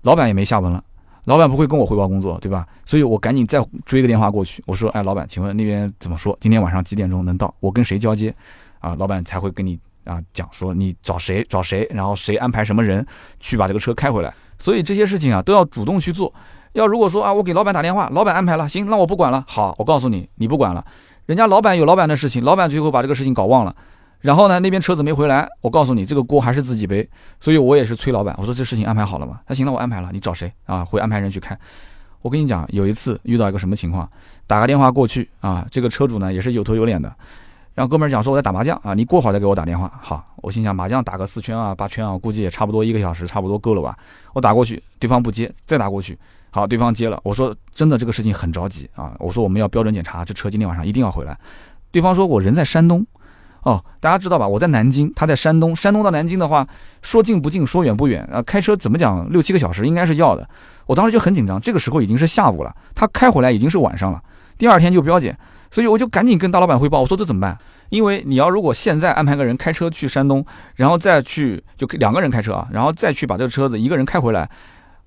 [0.02, 0.84] 老板也没下文了。
[1.28, 2.65] 老板不会跟我汇报工作，对吧？
[2.86, 6.36] 所以我赶紧再追个电话过去，我说，哎，老板，请问那边怎么说？
[6.39, 7.53] 今天晚上几点钟能到？
[7.59, 8.34] 我跟谁交接？
[8.80, 13.05] 啊，老板才会跟你啊讲说你找谁找谁，然后谁安排什么人
[13.41, 14.34] 去把这个车开回来。
[14.57, 16.34] 所以这些事情啊都要主动去做。
[16.71, 19.43] 要如果说啊，我给老板打电话，老板安排了，行，那我不管了。
[19.49, 20.86] 好，我告诉你，你不管了，
[21.25, 23.75] 人家老板有老板的事情，老板最后把这个事情搞忘了，
[24.22, 27.07] 然后呢，那边车子没回来，我告诉你，这个锅还是自己背。
[27.39, 29.39] 所以我也是催老板，我说这事情安排好了吗？
[29.45, 30.84] 他行了，我安排了，你找谁啊？
[30.84, 31.57] 会安排人去开。
[32.22, 34.09] 我跟你讲，有一次遇到一个什么情况，
[34.47, 37.13] 打个电话过去啊，这个车主呢也是有头有脸的，
[37.76, 39.89] 让哥们儿讲说我在打麻将啊，你过会儿再给我打电话。
[40.01, 43.95] 好，我心想麻将打个四圈啊八圈啊，估计也差不多一个小时，差不多够了吧？
[44.34, 46.18] 我打过去，对方不接，再打过去。
[46.49, 47.20] 好，对方接了。
[47.24, 49.15] 我说真的，这个事情很着急啊。
[49.20, 51.38] 我说我们要标准检查，这车今天晚上一定要回来。
[51.91, 53.05] 对方说我人在山东，
[53.68, 54.47] 哦，大家知道吧？
[54.47, 55.76] 我在南京，他在山东。
[55.76, 56.65] 山东到南京的话，
[57.01, 58.41] 说近不近，说远不远啊。
[58.41, 60.49] 开车怎么讲，六七个小时应该是要的。
[60.86, 64.22] 我当时就很紧张，这个时候已经是下午了，他开回来已经是晚上了。
[64.57, 65.38] 第二天就标检，
[65.70, 67.57] 所以我就赶紧跟大老板汇报，我说这怎么办？
[67.89, 70.45] 因为你要如果现在安排个人开车去山东，
[70.76, 74.49] 然后再去就两个人开车啊，然后再去把这个车子一个人开回来。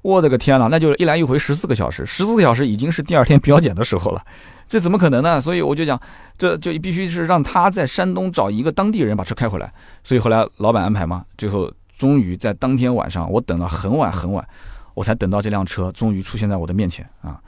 [0.03, 4.23] 我的个天呐，那就是一来一回十四个小时，十四个小时已经是第二天标检的时候了，
[4.67, 5.41] 这怎么可能呢？
[5.41, 6.01] 所以我就讲，
[6.39, 9.73] 这就必须是让他在山东找一个当地人把车开回来。
[10.03, 14.47] 所以后来老板安排嘛，最后终于在当天晚上，我等了很晚很晚，
[14.95, 17.39] 我才等到这辆车终于出现在我的面前啊！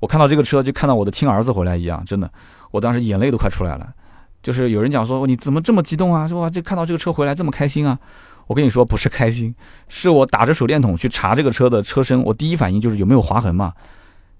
[0.00, 2.28] 我看到这个车就看到我的亲儿子回来一样，真的，
[2.72, 3.88] 我当时眼泪都快出来了。
[4.42, 6.28] 就是有人讲说你怎么这么激动啊？
[6.28, 6.50] 是吧？
[6.50, 7.98] 就看到这个车回来这么开心啊？
[8.46, 9.54] 我跟你说，不是开心，
[9.88, 13.72] 是我打着手电筒去查这个车的车身，我第一反应就是有没有划痕嘛，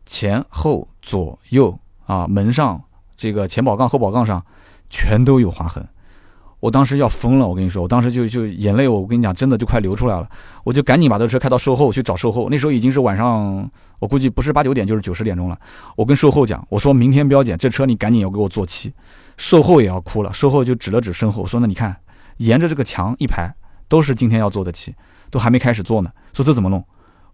[0.05, 2.81] 前后左右啊，门上
[3.17, 4.45] 这个前保杠后保杠上
[4.91, 5.87] 全都有划痕，
[6.61, 10.29] 我当时要疯了，我跟你说，我当时就就眼泪，我跟你讲，真的就快流出来了，
[10.65, 15.59] 我就赶紧把这车开到售后去找售后，那时候已经是晚上，我估计不是八九点就是九十点钟了，
[15.97, 18.93] 我跟售后讲，我说明天标检，这车你赶紧要给我做漆，
[19.39, 21.97] 售后也要哭了，售后就指了指身后，说那你看，
[22.37, 23.55] 沿着这个墙一排。
[23.95, 24.93] 都是今天要做的漆，
[25.31, 26.11] 都还没开始做呢。
[26.33, 26.85] 说这怎么弄？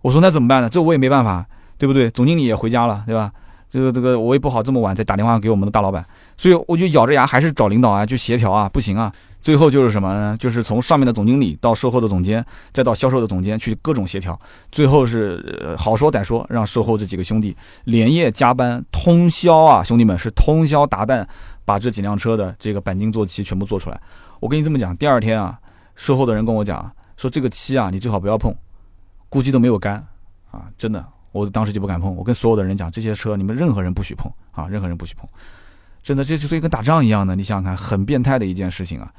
[0.03, 0.69] 我说那怎么办呢？
[0.69, 1.43] 这我也没办法，
[1.79, 2.11] 对不对？
[2.11, 3.33] 总经理也回家了，对吧？
[3.71, 6.05] 这个这个我也不好这么晚再打电话给我们的大老板，
[6.37, 9.11] 所以我就咬着牙还是找领导啊，去协调啊，不行啊。
[9.41, 10.37] 最后就是什么呢？
[10.39, 14.39] 就是从上面的总经理到售后的总监，再到销售的总监去各种协调。
[14.71, 21.27] 最后是好说歹说，让售后这几个兄弟连夜加班通宵啊，兄弟们是通宵达旦
[21.65, 23.99] 把这几辆车的这个钣金做漆全部做出来。
[24.41, 25.59] 我跟你这么讲，第二天啊。
[26.01, 28.55] 售后的人跟我讲说：“这个漆啊，你最好不要碰，
[29.29, 30.03] 估计都没有干
[30.51, 30.65] 啊！
[30.79, 32.17] 真的，我当时就不敢碰。
[32.17, 35.29] 我跟所有的人讲，这些车你们任何人不许碰啊，任何人不许碰。
[36.03, 39.13] 真的，这就所以跟打仗一样的，你想想看，很变态的一件事情啊。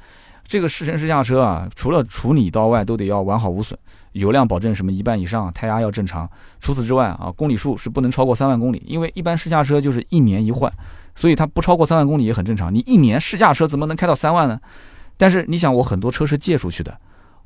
[0.44, 3.78] 这个试乘试驾车啊，除了处理到外，都得要完好无损，
[4.14, 6.28] 油量保证什么一半以上，胎压要正常。
[6.58, 10.70] 除此之外啊，公里数是不能超过三万公里，因为一般试驾车就是一年一换，
[11.14, 12.74] 所以它不超过三万公里也很正常。
[12.74, 14.60] 你一年试驾车怎么能开到三万呢？
[15.22, 16.92] 但是你想，我很多车是借出去的，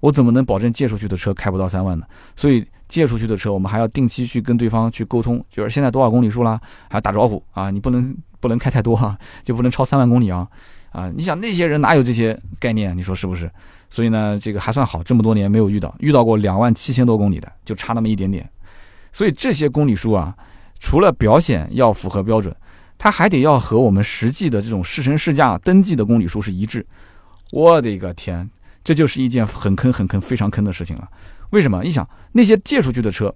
[0.01, 2.07] 我怎么能保证借出去的车开不到三万呢？
[2.35, 6.59] 所以借出去的车，我们还要定期去跟对方去沟通，就是现在多少公里数啦，
[6.89, 9.15] 还要打招呼啊，你不能不能开太多哈，
[9.45, 10.49] 就不能超三万公里啊。
[10.91, 12.97] 啊，你想那些人哪有这些概念？
[12.97, 13.51] 你说是不是？
[13.91, 18.49] 所以呢，这个还算好，这么多年没有遇到，遇到过两万七千多公里的，就差那么一点点。
[19.13, 20.35] 所以这些公里数啊，
[20.79, 22.57] 除了表显要符合标准，
[22.97, 26.87] 它还得要和我们实际的这种试乘试驾登记的公里数是一致。
[27.53, 28.49] 我的个天，
[28.83, 31.09] 这就是一件很坑、很坑、非常坑的事情了。
[31.51, 31.83] 为什么？
[31.83, 33.35] 你想那些借出去的车，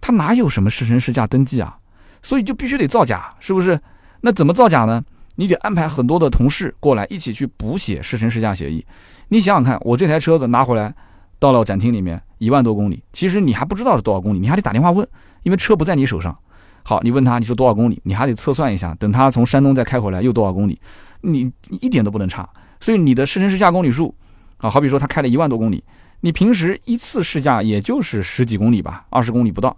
[0.00, 1.78] 它哪有什么试乘试驾登记啊？
[2.22, 3.80] 所以就必须得造假，是不是？
[4.20, 5.02] 那怎么造假呢？
[5.36, 8.84] 你得安排很多的同事过来一起去补写试乘试驾协议。
[9.28, 10.92] 你想想看，我这台车子拿回来
[11.38, 15.06] 到了展厅里面一万多公里，其实你还不知道是多少公里，你还得打电话问，
[15.44, 16.36] 因为车不在你手上。
[16.82, 20.80] 好，你问他你说多少公里，你还得测算一下，等他从山东再开回来又多少公里，
[21.20, 22.48] 你一点都不能差。
[22.80, 24.14] 所以你的试乘试驾公里数
[24.58, 25.82] 啊，好比说他开了一万多公里，
[26.20, 29.76] 你平时一次试驾也就是十几公里吧，二十公里不到。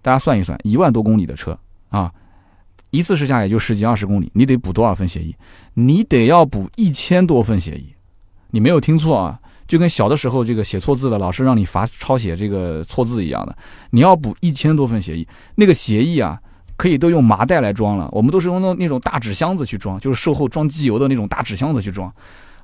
[0.00, 1.58] 大家算一算，一万多公里的车
[1.88, 2.12] 啊。
[2.90, 5.36] 一次试驾也就十几二十公里，你得补多少份协议？
[5.74, 7.92] 你得要补一千多份协议。
[8.50, 13.54] 你没有听错啊，就跟小的时候这个写错字了，老师让你罚抄写这个错字一样的。
[13.90, 16.40] 你要补一千多份协议，那个协议啊，
[16.78, 18.08] 可以都用麻袋来装了。
[18.12, 22.10] 我们都是用那那种大纸箱子去装，就是售后装机油的那种大纸箱子去装。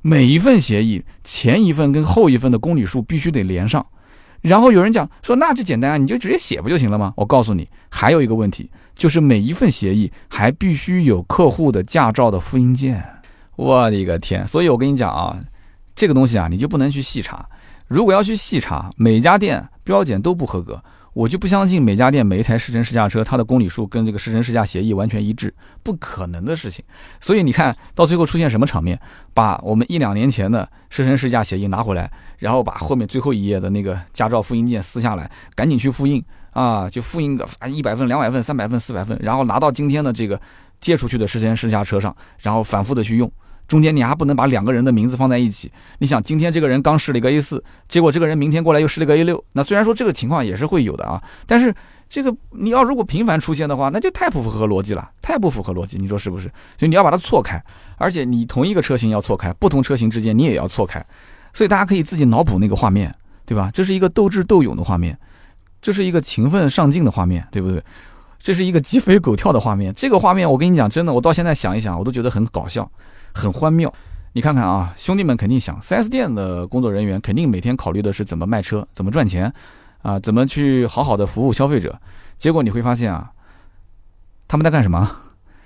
[0.01, 3.85] 每一份协议前一份跟后一份的公里数必须得连上。
[4.41, 7.13] 然后有人讲说，那就简单啊，你就直接写不就行了吗？
[7.17, 8.71] 我告诉你，还有一个问题。
[8.95, 13.05] 就是每一份协议还必须有客户的驾照的复印件，
[13.57, 14.47] 我的个天！
[14.47, 15.37] 所以我跟你讲啊，
[15.97, 17.45] 这个东西啊，你就不能去细查。
[17.89, 20.81] 如果要去细查，每家店标检都不合格，
[21.15, 26.85] 我就不相信每家店每一台试乘试驾车它的公里数跟这个试乘试驾协议完全一致，不可能的事情。
[27.21, 29.01] 所以你看到最后出现什么场面？
[29.33, 36.23] 把我们一两年前的试乘试驾协议拿回来，然后把后面最后一页的那个驾照复印件撕下来，赶紧去复印。
[36.51, 40.41] 啊，就复印个一百份、两百份、三百份、四百份，然后拿到今天的这个
[40.81, 43.29] 借出去的试乘试驾车上，然后反复的去用。
[43.67, 45.71] 中间你还不能把两个人的名字放在一起。
[45.99, 49.43] 你想，今天这个人刚试了一个 A 四，结果这个人明天过来又试了个 A 六。
[49.53, 51.75] 那虽然说这个情况也是会有的啊，但是
[52.09, 55.97] 这个你要如果频繁出现的话，那就太不符合逻辑了，太不符合逻辑。
[55.99, 56.49] 你说是不是？
[56.79, 57.63] 所以你要把它错开，
[57.97, 61.05] 而且你同一个车型要错开，不同车型之间你也要错开。
[61.53, 63.15] 所以大家可以自己脑补那个画面，
[63.47, 63.71] 对吧？
[63.73, 65.17] 这是一个斗智斗勇的画面。
[65.81, 67.83] 这是一个勤奋上进的画面，对不对？
[68.41, 69.93] 这是一个鸡飞狗跳的画面。
[69.95, 72.91] 这个画面，我跟你讲，真的，我到现在想一想，我都觉得很搞笑，
[73.35, 73.93] 很欢妙。
[74.33, 79.53] 你看看啊，兄弟们肯定想，4S 店的工作人员肯定每天考虑的是怎么卖车，怎么赚钱，
[80.03, 82.01] 啊，怎么去好好的服务消费者。
[82.39, 83.31] 结果你会发现啊，
[84.49, 85.09] 他们在干什么？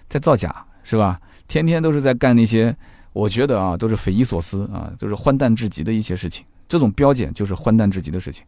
[0.09, 1.21] 在造假，是吧？
[1.47, 2.77] 天天都是在干那些，
[3.15, 6.45] 我觉得啊，都是匪夷所思啊，都是荒诞至极的一些事情。
[6.69, 8.45] 这种标检就是荒诞至极的事情。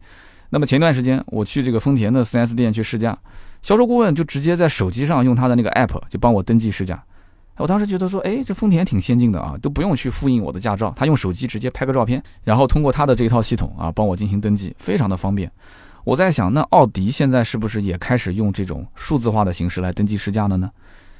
[0.51, 3.17] 那么前段时间我去这个丰田的 4S 店去试驾，
[3.63, 7.03] 销售顾问就直接在手机上用他的那个 app 就帮我登记试驾。
[7.61, 15.49] 我当时觉得说，哎，这丰田挺先进的啊，都不用去复印我的驾照，他用手机直接拍个照片，然后通过他的这一套系统啊，帮我进行登记，非常的方便。
[16.03, 20.71] 我在想，那奥迪现在是不是也开始用这种数字化的形式来登记试驾了呢？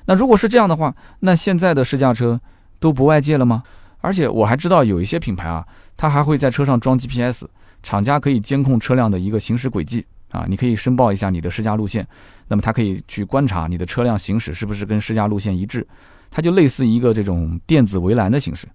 [0.06, 2.42] 那如果是这样的话，那现在的试驾车
[2.80, 3.62] 都不外借了吗？
[4.00, 5.64] 而且我还知道有一些品牌啊，
[5.96, 7.46] 它还会在车上装 GPS。
[7.84, 12.08] 厂家可以监控车辆的一个行驶轨迹啊，你可以申报一下你的试驾路线，
[12.48, 15.86] 那么它可以去观察你的车辆行驶是不是跟试驾路线一致，
[16.32, 18.68] 它就类似一个这种电子围栏的形式。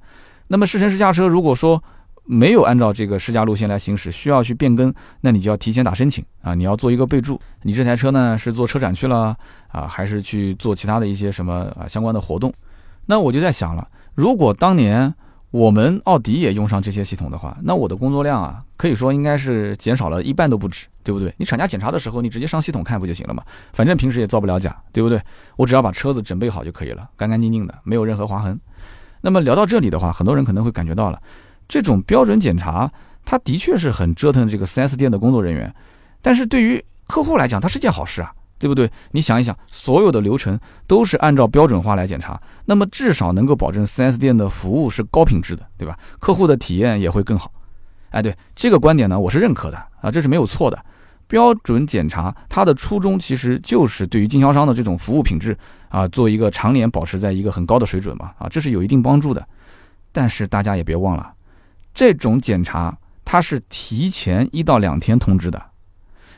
[0.47, 1.83] 那么试乘试驾车如果说
[2.25, 9.37] 没有按照这个试驾路线来行驶，需要去变更，那你就要提前打申请啊，你要做一个备注，你这台车呢是做车展去了
[9.69, 12.53] 啊，还是去做其他的一些什么啊相关的活动？
[13.07, 15.13] 那我就在想了，如果当年。
[15.57, 21.33] 我们奥迪也用上这些系统的话，那我的工作量啊，可以说应该是减少了一半都不止，对不对？
[21.39, 23.43] 你厂家检查的时候，你直接上系统看不就行了嘛？
[23.73, 25.19] 反正平时也造不了假，对不对？
[25.57, 28.61] 我只要把车子准备好就可以了，干干净净的，没有任何划痕。
[29.23, 31.19] 那么聊到这里的话，很多人可能会感觉到了，
[31.67, 32.93] 这种标准检查，
[33.25, 35.75] 它的确是很折腾这个 4S 店的工作人员，
[36.21, 38.31] 但是对于客户来讲，它是件好事啊。
[38.59, 38.91] 对不对？
[39.13, 45.99] 你想一想，所有的流程都是按照标准化来检查，那么至少能够保证 4S 店的服务是高品质的，对吧？
[46.19, 47.53] 客户的体验也会更好。
[48.11, 50.79] 哎，对这个观点呢，我是认可的啊，这是没有错的。
[51.29, 59.47] 标准检查它的初衷其实就是对于经销商的这种服务品质啊，做一个常年保持在一个很高的水准嘛，啊，这是有一定帮助的。
[60.13, 61.33] 但是大家也别忘了，
[61.93, 65.61] 这种检查它是提前一到两天通知的，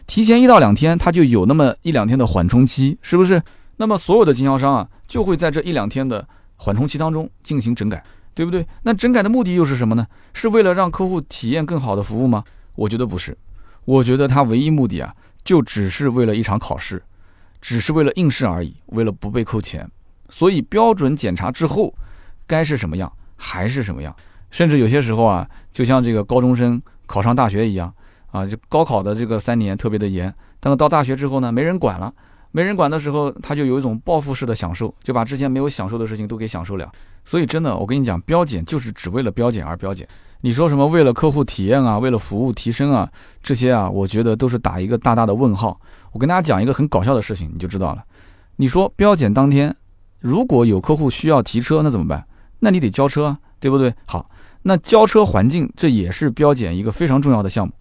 [0.09, 3.41] 提前一到两天它就有那么一两天的缓冲期，是不是？
[3.77, 8.03] 那么所有的经销商啊，就会在这一两天的缓冲期当中进行整改，
[8.35, 8.67] 对不对？
[8.83, 10.07] 那整改的目的又是什么呢？
[10.33, 12.43] 是为了让客户体验更好的服务吗？
[12.75, 13.37] 我觉得不是。
[13.85, 17.03] 我觉得他唯一目的啊，就只是为了一场考试，
[17.61, 19.89] 只是为了应试而已，为了不被扣钱。
[20.31, 21.95] 所以标准检查之后，
[22.47, 24.15] 该是什么样还是什么样。
[24.51, 27.95] 甚至有些时候啊，就像这个高中生考上大学一样
[28.31, 32.13] 啊，就高考的这个三年特别的严，但是到大学之后呢，没人管了，
[32.51, 36.91] 没人管的时候，他就有一种报复式的享受，就把之前没有享受的事情都给享受了。
[37.25, 40.09] 所以真的，我跟你讲，标检就是只为了标检而标检。
[40.41, 43.11] 你说什么为了客户体验啊，为了服务提升啊，
[43.43, 45.81] 这些啊，我觉得都是打一个大大的问号。
[46.13, 48.05] 我跟大家讲一个很搞笑的事情，你就知道了。
[48.57, 49.75] 你说标检当天，
[50.21, 52.25] 如果有客户需要提车，那怎么办？
[52.61, 53.93] 那你得交车啊，对不对？
[54.07, 54.31] 好，
[54.63, 57.73] 那交车环境这也是标检一个非常重要的项目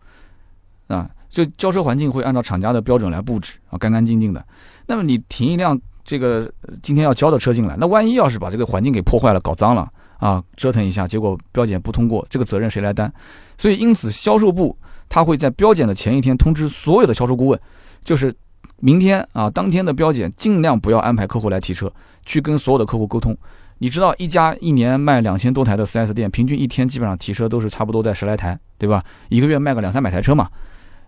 [0.87, 1.09] 啊。
[1.29, 4.43] 就交车环境会按照厂家的标准来布置啊，干干净净的。
[4.87, 9.87] 那么你停一辆这个今天要交的车进来，那万一要是把这个环境给破坏了，搞脏了？
[10.17, 13.11] 啊，折腾一下，结果标检不通过，这个责任谁来担？
[13.57, 14.75] 所以因此，销售部
[15.09, 17.59] 他会在标检的前一天通知所有的销售顾问，
[18.03, 18.33] 就是
[18.79, 21.91] 明天啊，当天的标检尽量不要安排客户来提车，
[22.25, 23.37] 去跟所有的客户沟通。
[23.77, 29.03] 你知道，一家一年卖两千多台的 4S 店，平均一天基本上提车都是差不多在十来台，对吧？
[29.29, 30.49] 一个月卖个两三百台车嘛，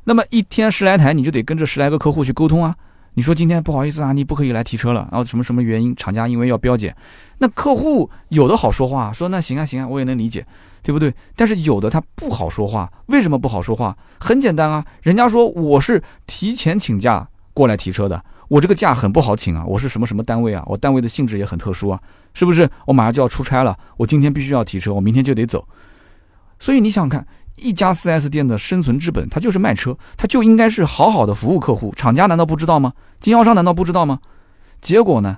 [0.06, 2.76] 那么一天十来台，你就得跟这十来个客户去沟通啊。
[3.16, 5.94] 你说今天不好意思啊，你不可以来提车了，然后什么什么原因？
[5.96, 6.96] 厂家因为要标检，
[7.40, 10.46] 那客户有的好说话，说那行啊行啊，我也能理解，
[10.84, 11.14] 对不对？
[11.36, 13.98] 但是有的他不好说话，为什么不好说话？
[14.20, 22.00] 很简单啊，人家说我是提前请假过来提车的，我这个假很不好请啊，我是什么什么单位啊，我单位的性质也很特殊啊，
[22.34, 22.70] 是不是？
[22.86, 25.68] 我马上就要出差了，我今天必须要提车，我明天就得走，
[26.58, 27.28] 所以你想想看。
[27.60, 31.94] 一家 4S 店的生存之本，它就是卖车，它就应该是好好的服务客户。
[31.96, 32.94] 厂家难道不知道吗？
[33.20, 34.20] 经销商难道不知道吗？
[34.82, 35.38] 结果呢？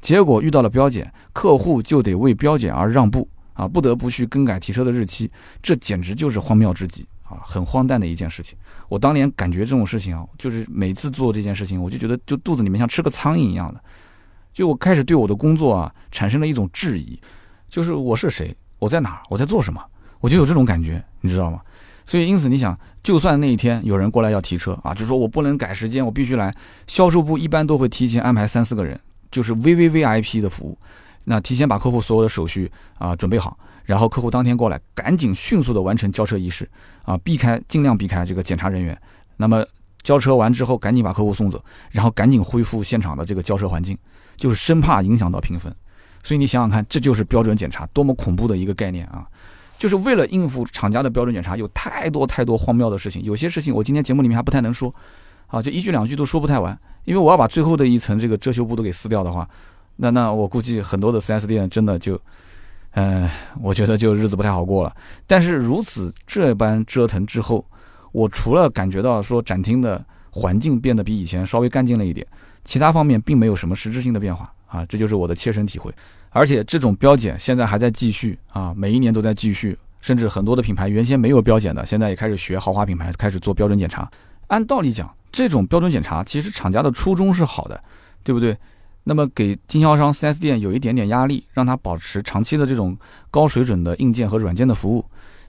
[0.00, 5.30] 结果遇到了标检，客户就得为标检而让步啊，不得不去更改提车的日期。
[5.62, 8.58] 这简直就是荒谬之极啊，很荒诞的一件事情。
[8.88, 13.80] 我当年感觉这种事情啊，就是每次做这件事情，我就觉得就肚子里面像吃个苍蝇一样的。
[14.52, 17.18] 就我开始对我的工作啊产生了一种质疑，
[17.68, 18.54] 就是我是谁？
[18.80, 19.22] 我在哪？
[19.30, 19.80] 我在做什么？
[20.22, 21.60] 我就有这种感觉，你知道吗？
[22.06, 26.54] 所以因此，你想，就算那一天有人过来要提车啊，就说我不能改时间，我必须来。
[26.86, 28.98] 销售部一般都会提前安排三四个人，
[29.32, 30.78] 就是 V V V I P 的服务，
[31.24, 36.68] 那提前把客户所有的手续啊准备好，然后客户当天过来，赶紧迅速的完成交车仪式
[37.04, 38.96] 啊，避开尽量避开这个检查人员。
[39.36, 39.64] 那么
[40.02, 43.96] 交车完之后，赶紧把客户送走，然后赶紧恢复现场的这个交车环境，
[44.36, 45.74] 就是生怕影响到评分。
[46.24, 49.26] 所以你想想看，这就是标准检查多么恐怖的一个概念啊！
[49.82, 53.20] 就是为了应付厂家的标准检查，有太多太多荒谬的事情。
[53.24, 54.94] 有些事情我今天节目里面还不太能说，
[55.48, 59.48] 啊，就一句两句都说不太完，因为我要把最后的一层这个遮羞布都给撕掉的话，
[59.96, 62.16] 那那我估计很多的 4S 店真的就，
[62.92, 63.28] 嗯，
[63.60, 64.94] 我觉得就日子不太好过了。
[65.26, 67.66] 但是如此这般折腾之后，
[68.12, 72.24] 我除了感觉到说展厅的环境变得比以前稍微干净了一点，
[72.64, 75.92] 其他方面并没有什么实质性的变化啊，这就是我的切身体会。
[76.32, 84.10] 而且这种标检现在还在继续啊，每一年都在继续，甚至很多的品牌原先没有标检的，现在也开始学豪华品牌开始做标准检查。
[84.48, 87.82] 按道理讲，这种标准检查其实厂家的初衷是好的，
[88.24, 88.56] 对不对？
[89.04, 92.96] 那么给经销商 4S 店有一点点压力，让他保持长期的这种
[93.30, 95.04] 高水准的硬件和软件的服务。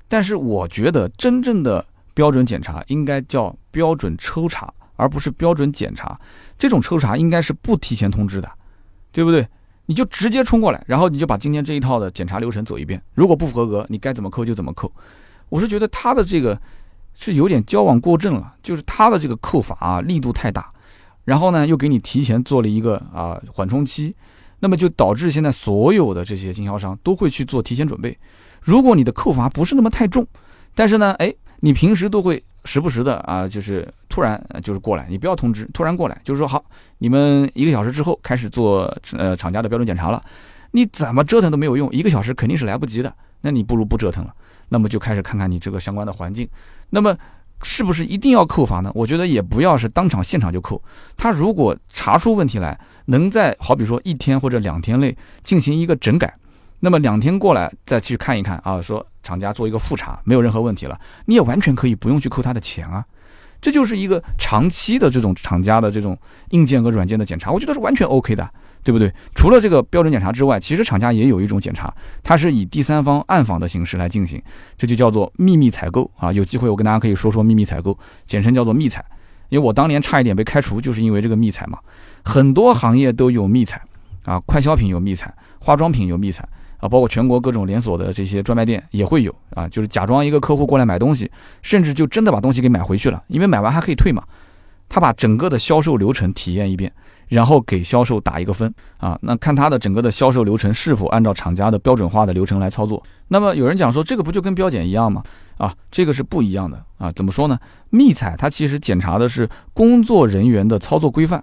[0.07, 6.19] 但是我觉得真正的标准检查应该叫标准抽查，而不是标准检查。
[6.57, 8.49] 这种抽查应该是不提前通知的，
[9.11, 9.47] 对不对？
[9.85, 13.01] 你就直接冲过来，然后你就把今天这一套的检查流程走一遍。
[13.13, 14.91] 如果不合格，你该怎么扣就怎么扣。
[15.49, 16.59] 我是觉得他的这个
[17.13, 20.69] 是有点矫枉过正了，就是他的这个扣法啊力度太大，
[21.25, 24.15] 然后呢又给你提前做了一个啊缓冲期，
[24.59, 28.17] 那么就导致现在所有的这些经销商都会去做提前准备。
[28.61, 30.25] 如果你的扣罚不是那么太重，
[30.73, 32.43] 但是呢，哎，你平时都会。
[32.65, 36.63] 时不时的啊，就是突然就是过来，你不要通知，突然过来，就是说好，
[36.99, 38.85] 你们一个小时之后开始做
[39.17, 40.21] 呃厂家的标准检查了，
[40.71, 44.33] 你怎么折腾都没有用，一个小时肯定是来不及的，那你不如不折腾了，
[44.69, 46.47] 那么就开始看看你这个相关的环境，
[46.89, 47.17] 那么
[47.63, 48.91] 是不是一定要扣罚呢？
[48.93, 50.81] 我觉得也不要是当场现场就扣，
[51.17, 56.33] 他如果查出问题来，能在好比说一天或者两天内进行一个整改。
[56.83, 63.05] 那么两天过来再去看一看啊，说厂家做一个复查没有任何问题了，你也完全可以不用去扣他的钱啊。
[63.61, 66.17] 这就是一个长期的这种厂家的这种
[66.49, 68.45] 硬件和软件的检查，我觉得是完全 OK 的，
[68.83, 69.09] 对不对？
[69.33, 74.43] 除了这个标准检查之外，其实厂家也有一种检查，它是以第三方暗访的形式来进行，
[74.77, 76.33] 这就叫做秘密采购啊。
[76.33, 79.01] 有机会我跟大家可以说说秘密采购，简称叫做密采。
[79.47, 81.79] 因为我当年差一点被开除，就是因为这个密采嘛。
[82.25, 83.81] 很多行业都有密采
[84.25, 86.45] 啊，快消品有密采，化妆品有密采。
[86.83, 91.31] 啊，包括全国各种连锁的这些专卖店也会有啊，就是假装一个客户过来买东西，
[91.61, 94.21] 甚至就真的把东西给买回去了，因为买完还可以退嘛。
[94.89, 96.91] 他把整个的销售流程体验一遍，
[97.29, 103.01] 然后给销售打一个分啊，那看他的整个的销售流程是否按照厂家的标准化的流程来操作。
[103.29, 105.23] 那么有人讲说，这个不就跟标检一样吗？
[105.57, 107.09] 啊，这个是不一样的啊。
[107.13, 107.57] 怎么说呢？
[107.91, 111.41] 密采它其实检查的是工作人员的操作规范，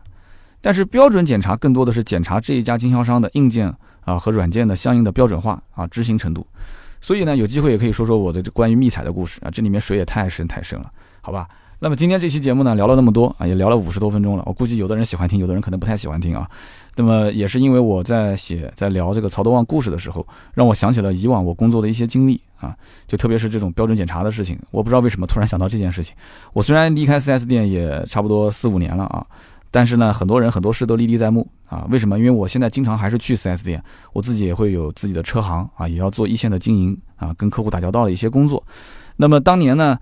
[0.61, 3.75] 但是标准检查更多的是检查这一家经销商的硬件。
[4.11, 6.45] 啊，和软件的相应的标准化啊，执行程度，
[7.01, 10.91] 所以呢，有机会也可以说说我的关于密采的故事啊，这里面水也太深太深了，
[11.21, 11.49] 好吧？
[11.83, 16.47] 那么今天这期节目呢，聊了那么多啊，也聊了五十多分钟了，我估计有的人喜欢听，有的人可能不太喜欢听啊。
[16.97, 26.15] 那么也是因为我在写在聊这个曹德旺故事的时候，让我想起了以往我工作的一些经历啊，就特别是这种标准检查的事情，我不知道为什么突然想到这件事情。
[26.53, 29.25] 我虽然离开 4S 店也差不多四五年了啊。
[29.71, 31.87] 但是呢，很多人很多事都历历在目啊。
[31.91, 32.19] 为什么？
[32.19, 38.63] 因为我现在经常还是去 4S 店，我自己也会有自己的车行啊，也要做一线的经营啊，跟客户打交道的一些工作。
[39.17, 39.97] 那么当年呢，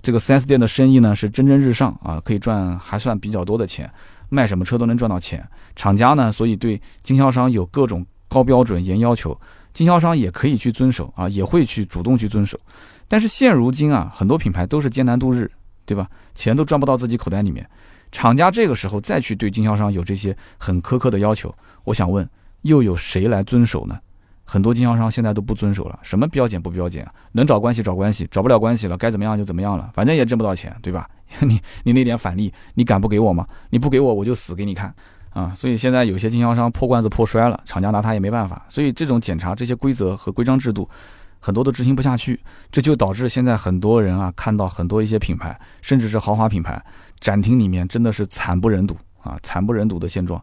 [0.00, 3.90] 这个 4S 店的生意呢是蒸蒸日上啊，可以赚还算比较多的钱，
[4.30, 5.46] 卖什么车都能赚到钱。
[5.76, 9.38] 厂家呢，所以对经销商有各种高标准、严要求，
[9.74, 12.58] 经销商也可以去遵守啊，也会去主动去遵守。
[13.06, 15.50] 但是现如今啊，很多品牌都是艰难度日，
[15.84, 16.08] 对吧？
[16.34, 17.68] 钱都赚不到自己口袋里面。
[18.12, 21.54] 厂家这个时候再去对经销商有这些很苛刻的要求，
[21.84, 22.28] 我想问，
[22.62, 23.98] 又有谁来遵守呢？
[24.44, 27.14] 很多经销商现在都不遵守了，什么标检不标检啊？
[27.32, 31.08] 能找关系找关系，找不了关系了，该怎么样就怎么样了，反正也挣不到钱，对吧？
[31.40, 33.46] 你你那点返利，你敢不给我吗？
[33.70, 34.92] 你不给我，我就死给你看
[35.30, 35.52] 啊！
[35.54, 38.66] 所以现在有些经销商破罐子破摔了，厂家拿他也没办法。
[38.68, 40.90] 所以这种检查这些规则和规章制度，
[41.38, 42.40] 很多都执行不下去，
[42.72, 46.84] 这就导致现在很多人啊，看到很多一些品牌，甚至是豪华品牌。
[47.20, 50.42] 展厅里面真的是惨不忍睹啊，惨不忍睹的现状，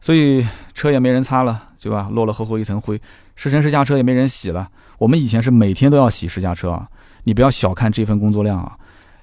[0.00, 2.08] 所以车也没人擦了，对吧？
[2.10, 3.00] 落了厚厚一层灰，
[3.34, 4.68] 试乘试驾车也没人洗了。
[4.98, 6.88] 我们以前是每天都要洗试驾车啊，
[7.24, 8.78] 你不要小看这份工作量啊，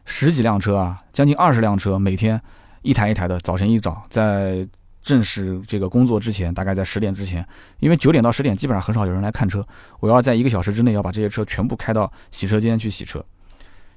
[0.05, 2.39] 十几辆车啊，将近二十辆车，每天
[2.83, 4.67] 一台一台的，早晨一早在
[5.01, 7.43] 正式这个工作之前，大概在十点之前，
[7.79, 9.65] 因为九点到十点基本上很少有人来看车，
[9.99, 13.25] 我要在一个小时之内要把这些车全部开到洗车间去洗车，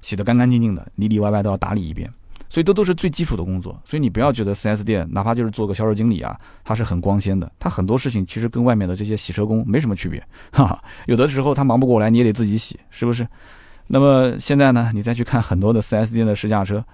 [0.00, 2.10] 洗得干干净净的，里里外外都要打理一遍。
[2.48, 10.22] 所以都都是最基础的工作，所以你不要觉得 4S 店哪怕就是做个销售经理啊，他是很光鲜的，他很多事情其实跟外面的这些洗车工没什么区别，
[10.52, 13.26] 哈哈，有的时候他忙不过来，你也得自己洗，是不是？
[13.88, 16.84] 那么现在呢，你再去看很多的 4S 店的试驾车，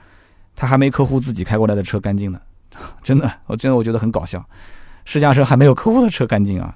[0.54, 2.40] 他还没客户自己开过来的车干净呢，
[3.02, 4.44] 真的，我真的我觉得很搞笑，
[5.04, 6.74] 试驾车还没有客户的车干净啊，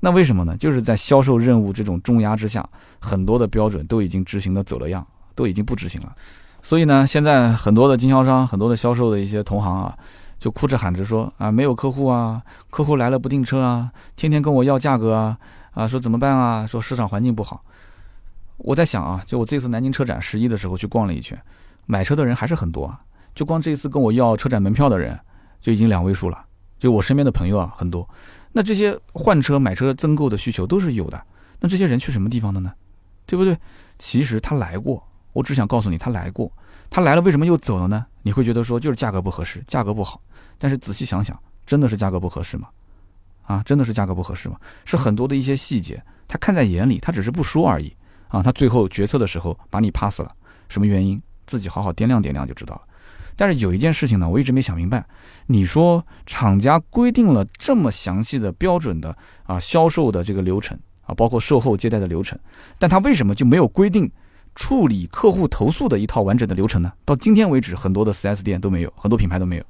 [0.00, 0.56] 那为什么呢？
[0.56, 2.66] 就是在销售任务这种重压之下，
[3.00, 6.14] 很多的标准都已经执行的走了样，都已经不执行了。
[6.62, 9.96] 所以呢，现在很多的经销商、很多的销售的一些同行啊，
[10.38, 15.38] 就哭着喊着说啊，没有客户啊，客户来了不订车啊，天天跟我要价格啊，
[15.72, 16.66] 啊，说怎么办啊？
[16.66, 17.62] 说市场环境不好。
[18.58, 21.40] 我在想啊，就我这次南京车展十一的时候去逛了一圈，
[21.86, 23.00] 买车的人还是很多啊。
[23.34, 25.18] 就光这一次跟我要车展门票的人，
[25.60, 26.44] 就已经两位数了。
[26.78, 28.08] 就我身边的朋友啊，很多。
[28.52, 31.22] 那这些换车、买车增购的需求都是有的。
[31.60, 32.72] 那这些人去什么地方的呢？
[33.24, 33.56] 对不对？
[33.98, 35.02] 其实他来过。
[35.32, 36.50] 我只想告诉你，他来过，
[36.88, 38.04] 他来了，为什么又走了呢？
[38.22, 40.20] 你会觉得说就是价格不合适，价格不好。
[40.58, 42.68] 但是仔细想想，真的是价格不合适吗？
[43.44, 44.56] 啊，真的是价格不合适吗？
[44.84, 47.94] 是很多的一些细节，他看在眼里，他只是不说而已。
[48.28, 50.30] 啊，他最后决策的时候把你 pass 了，
[50.68, 51.20] 什么原因？
[51.46, 52.82] 自己好好掂量掂量就知道了。
[53.34, 55.04] 但是有一件事情呢，我一直没想明白。
[55.46, 62.38] 你说厂家规定了这么详细的标准的啊销售的这个流程啊，包括售后接待的流程，
[62.78, 64.08] 但他为什么就没有规定？
[64.54, 66.92] 处理客户投诉的一套完整的流程呢？
[67.04, 69.64] 到今天为止，很多的 4S 店都没有，很多品牌都没有。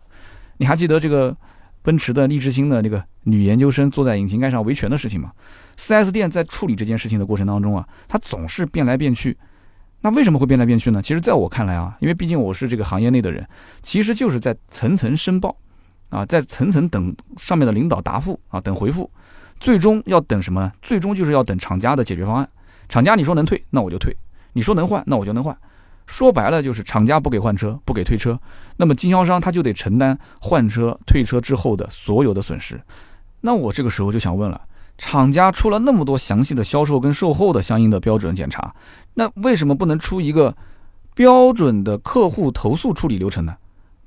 [0.56, 1.36] 你还记得这个
[1.82, 5.32] 奔驰的励志星的那个女研究生坐在引擎盖上维权的事情吗
[5.78, 9.36] ？4S 店在处理这件事情的过程当中啊，它总是变来变去。
[10.02, 11.02] 那为什么会变来变去呢？
[11.02, 13.46] 其实，在我看来啊，因为毕竟我是这个行业内的人，
[13.82, 15.54] 其实就是在层层申报
[16.08, 19.10] 啊，在层层等上面的领导答复啊，等回复，
[19.58, 20.72] 最终要等什么呢？
[20.80, 22.48] 最终就是要等厂家的解决方案。
[22.88, 24.16] 厂家你说能退，那我就退。
[24.52, 25.56] 你说能换，那我就能换。
[26.06, 28.38] 说白了就是厂家不给换车，不给退车，
[28.76, 32.80] 那么经销商他就得承担换车、退车之后的所有的损失。
[33.40, 34.60] 那我这个时候就想问了：
[34.98, 38.74] 厂家出了那么多详细的销售跟售后的相应的标准检查，
[39.14, 40.54] 那为什么不能出一个
[41.14, 43.54] 标准的客户投诉处理流程呢？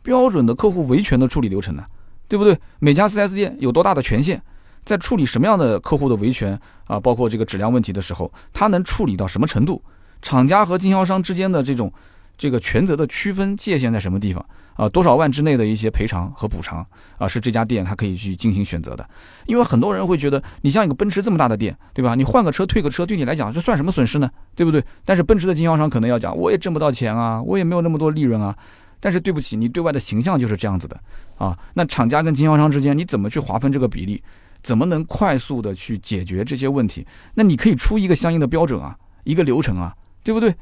[0.01, 1.85] 标准的客户维权的处理流程呢？
[2.27, 2.59] 对不对？
[2.79, 4.41] 每家 4S 店有多大的权限，
[4.83, 9.81] 在处理什么样的客户的维权啊，包括这个质量问题的时候，他能处理到什么程度？
[10.23, 11.93] 厂家和经销商之间的这种
[12.35, 14.43] 这个权责的区分界限在什么地方？
[14.75, 16.83] 啊，多少万之内的一些赔偿和补偿
[17.19, 19.07] 啊，是这家店它可以去进行选择的。
[19.45, 22.15] 因为很多人会觉得，你像一个奔驰这么大的店，对吧？
[22.15, 24.27] 你换个车退个车，对你来讲这算什么损失呢？
[24.55, 24.83] 对不对？
[25.05, 28.55] 但是奔驰的经销商可能要讲，我也挣不到钱啊，我也没有那么多利润啊。
[28.99, 30.99] 但是对不起，你对外的形象就是这样子的
[31.37, 31.55] 啊。
[31.75, 34.23] 那厂家跟经销商之间，你怎么去划分这个比例？
[34.63, 37.05] 怎么能快速的去解决这些问题？
[37.35, 39.93] 那你可以出一个相应的标准啊，一个流程啊，
[40.23, 40.55] 对不对？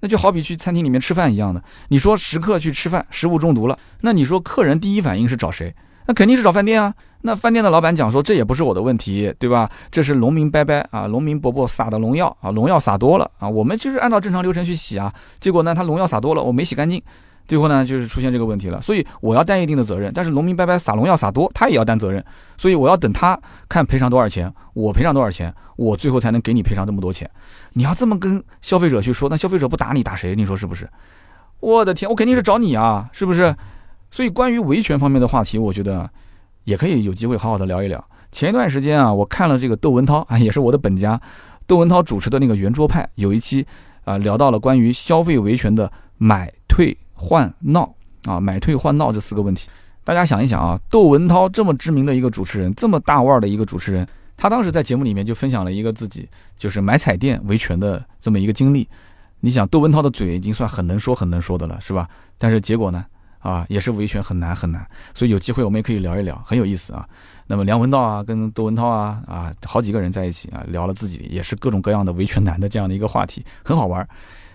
[0.00, 5.74] 那就好比去餐厅里面吃饭一样的，你说食客去吃饭，食物中毒了，那你说客人第一反应是找谁？
[6.06, 6.94] 那肯定是找饭店啊。
[7.22, 9.68] 那饭店的老板讲说，这也不是我的问题，对吧？
[9.90, 17.02] 这是农民伯伯啊，农民伯伯撒的农药啊，农药撒多了啊，我们就是按照正常流程去洗啊，结果呢，他农药撒多了，我没洗干净。
[17.48, 20.12] 最后呢，就是出现这个问题了，所以我要担一定的责任。
[20.14, 22.24] 但是农民伯伯撒农药撒多，他也要担责任，
[22.56, 23.36] 所以我要等他
[23.68, 27.28] 看赔偿多少钱，我赔偿多少钱，我最后才能给你赔偿这么多钱。
[27.78, 30.34] 你要这么跟消费者去说，那消费者不打你打谁？
[30.34, 30.90] 你说是不是？
[31.60, 33.54] 我的天，我肯定是找你啊，是不是？
[34.10, 36.10] 所以关于维权方面的话题，我觉得
[36.64, 38.04] 也可以有机会好好的聊一聊。
[38.32, 41.20] 前一段时间啊，我看了这个窦文涛啊， 也是我的本家，
[41.68, 43.64] 窦文涛主持的那个圆桌派有一期
[44.04, 46.98] 啊，聊到了关于消费维权的买退。
[47.14, 49.68] 换闹啊，买退换闹这四个问题，
[50.02, 54.04] 大家想一想啊，窦文涛这么知名的一个主持人，这么大腕的一个主持人，
[54.38, 56.26] 他当时在节目里面就分享了一个自己
[56.56, 58.88] 就是买彩电维权的这么一个经历。
[59.40, 62.08] 你想，窦文涛的嘴已经算很能说很能说的了，是吧？
[62.38, 63.04] 但是结果呢，
[63.40, 64.84] 啊，也是维权很难很难。
[65.12, 67.06] 所以有机会我们也可以聊一聊，很有意思啊。
[67.46, 74.08] 那么梁文道啊，跟窦文涛啊，啊，好几个人在一起啊，聊了自己也是各种各样的维权难的这样的一个话题，很好玩。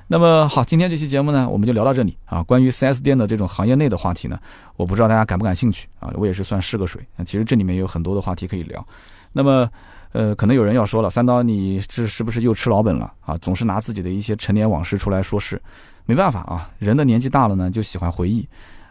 [0.08, 2.44] 那么好，今天这期节目呢，我们就聊到这里啊。
[2.44, 4.38] 关于 4S 店的这种行业内的话题呢，
[4.76, 6.12] 我不知道大家感不感兴趣啊。
[6.16, 7.02] 我也是算试个水。
[7.26, 8.86] 其实这里面有很多的话题可以聊。
[9.34, 9.70] 那么，
[10.14, 13.36] 呃，可能有人要说了，三刀，你这是不是又吃老本了啊？
[13.38, 15.62] 总是拿自己的一些陈年往事出来说事。
[16.06, 18.48] 没办法啊，人的年纪大了呢，就喜欢回忆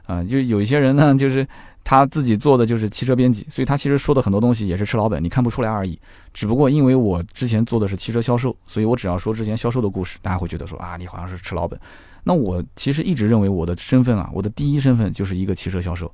[0.07, 0.22] 啊。
[0.22, 1.47] 就有一些人呢，就是。
[1.84, 5.99] 他自己做的就是汽车编辑，所以他其实说的很多东西也是吃老本，你看不出来而已。
[6.32, 11.76] 只不过因为我之前做的是汽车销售，所以我只要说之前销售的故事，大家会觉得说啊，你好像是吃老本。
[12.22, 16.09] 那我其实一直认为我的身份啊，我的第一身份就是一个汽车销售。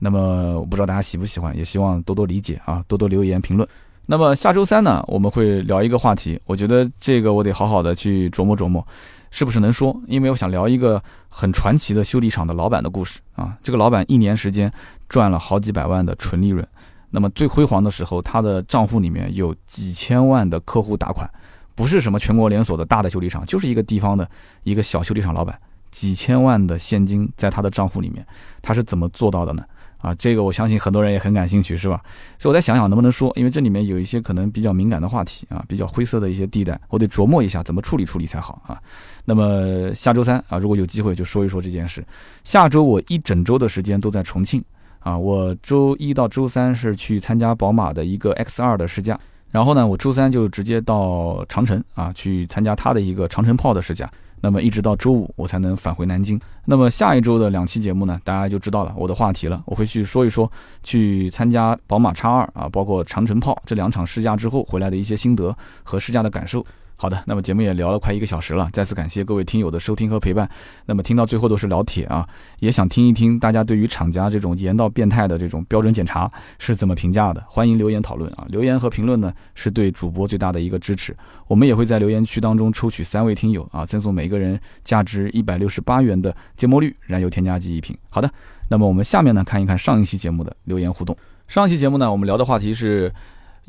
[0.00, 3.68] 那么我不知道大家喜不喜欢，也希望多多理解啊，多多留言评论。
[4.06, 8.84] 那么下周三呢，我们会聊一个话题，我觉得这个我得好好的去琢磨琢磨。
[9.32, 9.96] 是不是能说？
[10.08, 13.56] 因为我想聊一个很传奇的修理厂的老板的故事啊。
[13.62, 14.68] 这个老板一年时间
[15.08, 16.66] 赚了好几百万的纯利润，
[17.10, 21.30] 那么最辉煌的时候，他的账户里面有几千万的客户打款，
[21.76, 24.28] 不是什么全国连锁的大的修理厂，就是一个地方的
[24.64, 25.56] 一个小修理厂老板，
[25.92, 28.26] 几千万的现金在他的账户里面，
[28.60, 29.62] 他是怎么做到的呢？
[30.00, 32.00] 啊，这个我相信很多人也很感兴趣，是吧？
[32.38, 38.80] 所以我再想想能不能说，因为这里面有一些可能比较敏感的话题啊，比较灰色的一些地带，我得琢磨一下怎么处理处理才好啊。
[39.26, 42.04] 那么下周三啊，如果有机会就说一说这件事。
[42.44, 44.64] 下周我一整周的时间都在重庆
[45.00, 49.20] 啊，我周一到周三是去参加宝马的一个 X2 的试驾，
[49.50, 54.10] 然后呢，我周三就直接到长城啊去参加它的一个长城炮的试驾。
[54.40, 56.40] 那么一直到周五我才能返回南京。
[56.64, 59.62] 那么下一周的两期节目呢，大家就知道了我的话题了。
[59.66, 60.50] 我会去说一说
[60.82, 66.64] 去参加宝马叉二啊，包括长城炮这两场试驾之后回来的一些心得和试驾的感受。
[67.00, 70.46] 好的，那么节目也聊了快一个小时了，再次感谢各位听友的收听和陪伴。
[70.84, 72.28] 那么听到最后都是老铁啊，
[72.58, 78.44] 也想听一听大家对于厂家这种严到变态的这种标准检查是怎么评价的，欢迎留言讨论啊！
[78.50, 81.16] 留言和评论呢是对主播最大的一个支持。
[81.46, 87.96] 我们也会在留言区当中抽取三位听友啊，赠送每个人价值一百六十八元的芥末绿燃油添加剂一瓶。
[88.10, 88.30] 好的，
[88.68, 91.16] 那么我们下面呢看一看上一期节目的留言互动。
[91.48, 93.10] 上一期节目呢，我们聊的话题是。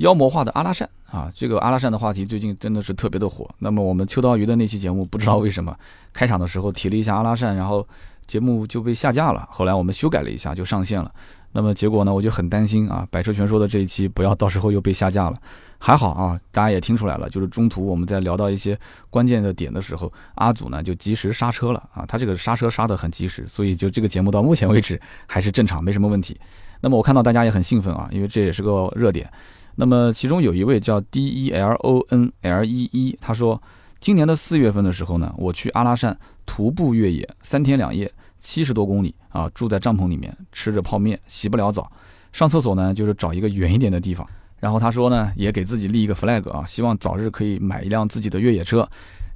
[0.02, 3.48] 妖魔化的阿拉善啊，这个阿拉善的话题最近真的是特别的火。
[3.60, 5.76] 那么我们秋刀鱼的那期节目，不知道为什么
[6.12, 7.88] 开场的时候提了一下阿拉善，然后
[8.26, 9.48] 节目就被下架了。
[9.52, 11.12] 后来我们修改了一下，就上线了。
[11.52, 15.36] 那么结果呢，我就很担心啊，百车全说的这一期不要到时候又被下架了。
[15.78, 18.80] 还好啊，大家也听出来了，就是中途我们在聊到一些
[19.10, 26.40] 关键的点的时候，阿祖呢就及时刹车了啊，他这个刹车刹得很及时，所以就这个节目到目前为止还是正常，没什么问题。
[26.80, 29.30] 那么我看到大家也很兴奋啊，因为这也是个热点。
[29.76, 33.62] 那么其中有一位叫 D E L O N L E E，他说，
[34.00, 41.90] 今年的四月份的时候呢，我去阿拉善徒步越野三天两夜，七十多公里啊，住在帐篷里面，吃着泡面，洗不了澡，
[42.32, 44.28] 上厕所呢就是找一个远一点的地方。
[44.60, 48.88] 然后他说呢，也给自己立一个 flag 啊，希望早日可以买一辆自己的越野车。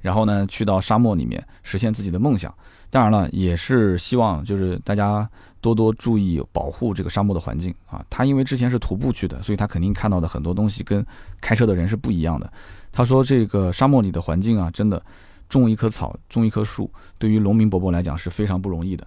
[0.02, 2.54] 然后呢去到沙漠里面实现自己的梦想。
[2.90, 5.28] 当然了，也是希望就是大家
[5.66, 8.04] 多多注意保护这个沙漠的环境啊。
[8.08, 11.04] 他因为之前是徒步去的，所以他肯定看到的很多东西跟
[11.40, 12.52] 开车的人是不一样的。
[12.92, 15.02] 他说这个沙漠里的环境啊，真的
[15.48, 19.06] 种一棵草、种一棵树，对于农民伯伯来讲是非常不容易的。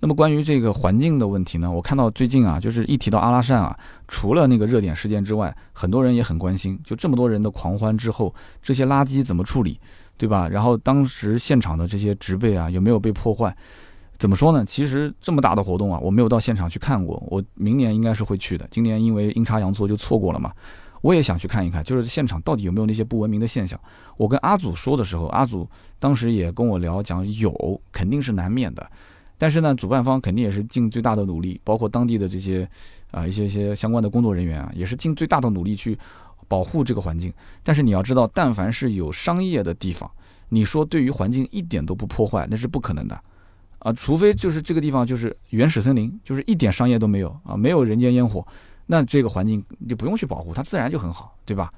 [0.00, 3.78] 那么关于这个环境的问题呢，我看到最近啊，就是一提到阿拉善啊，
[4.08, 9.78] 除了那个热点事件之外，很多人也很关心，就这么多人的狂欢之后，这些垃圾怎么处理？
[10.18, 10.48] 对吧？
[10.48, 13.56] 然后当时现场的这些植被啊，有没有被破坏？
[14.22, 14.64] 怎么说呢？
[14.64, 17.20] 其实这么大的活动啊，我没有到现场去看过。
[17.26, 18.64] 我明年应该是会去的。
[18.70, 20.52] 今年因为阴差阳错就错过了嘛。
[21.00, 23.76] 我也想去看一看，就是现场到底有没有那些不文明的现象。
[24.16, 25.68] 我跟阿祖说的时候，阿祖
[25.98, 28.88] 当时也跟我聊，讲有，肯定是难免的。
[29.36, 32.68] 但是呢，主办方肯定也是尽最大的努力，包括当地的这些
[33.10, 35.98] 啊一些一些相关的工作人员啊，也是尽最大的努力去。
[36.46, 37.32] 保护这个环境，
[37.64, 40.08] 但是你要知道，但凡是有商业的地方，
[40.50, 43.18] 你说对于环境一点都不破坏，那是不可能的，
[43.82, 48.46] 啊，除非就是这个地方就是原始森林，就是一点商业都没有啊，没有人间烟火，
[48.86, 51.72] 那这个环境就不用去保护，它自然就很好，对吧？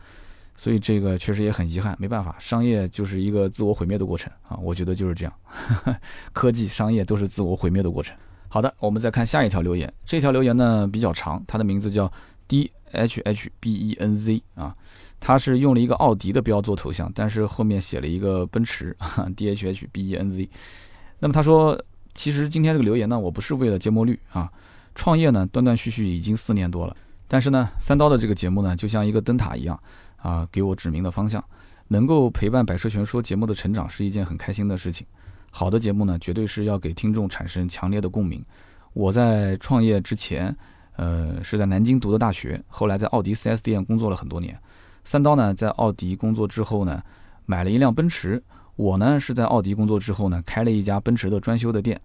[0.56, 5.32] 所以这个确实也很遗憾，没办法，商业就是一个自我毁灭的过程啊，我觉得就是这样，
[6.32, 8.16] 科技、商业都是自我毁灭的过程。
[8.48, 12.10] 好的，我们再看下一条留言，这条留言呢比较长，它的名字叫
[12.46, 12.70] D。
[12.96, 14.72] H H B E N Z 啊，
[15.18, 18.96] 他是用了一个奥迪的标做头像，但是后面写了一个奔驰
[19.34, 20.48] D H H B E N Z。
[21.18, 21.76] 那么他说，
[22.14, 24.50] 其实今天这个留言呢，我不是为了节目率啊，
[24.94, 26.96] 创业呢断断续续已经四年多了，
[27.28, 29.78] 但是呢，三刀的这个节目呢，就像一个灯塔一样
[30.16, 31.44] 啊，给我指明了方向，
[31.88, 35.06] 能够陪伴百车全说节目的成长是一件很开心的事情。
[35.50, 38.44] 好的节目呢，绝对是要给听众产生强烈的共鸣。
[38.92, 40.56] 我在创业之前。
[40.96, 44.56] 呃，是在南京读的大学，后来在奥迪 4S 店工作了很多年。
[45.02, 47.02] 三刀呢，在奥迪工作之后呢，
[47.46, 48.40] 买了一辆奔驰。
[48.76, 52.00] 我呢，是在奥迪工作之后呢，开了一家奔驰的专修的店。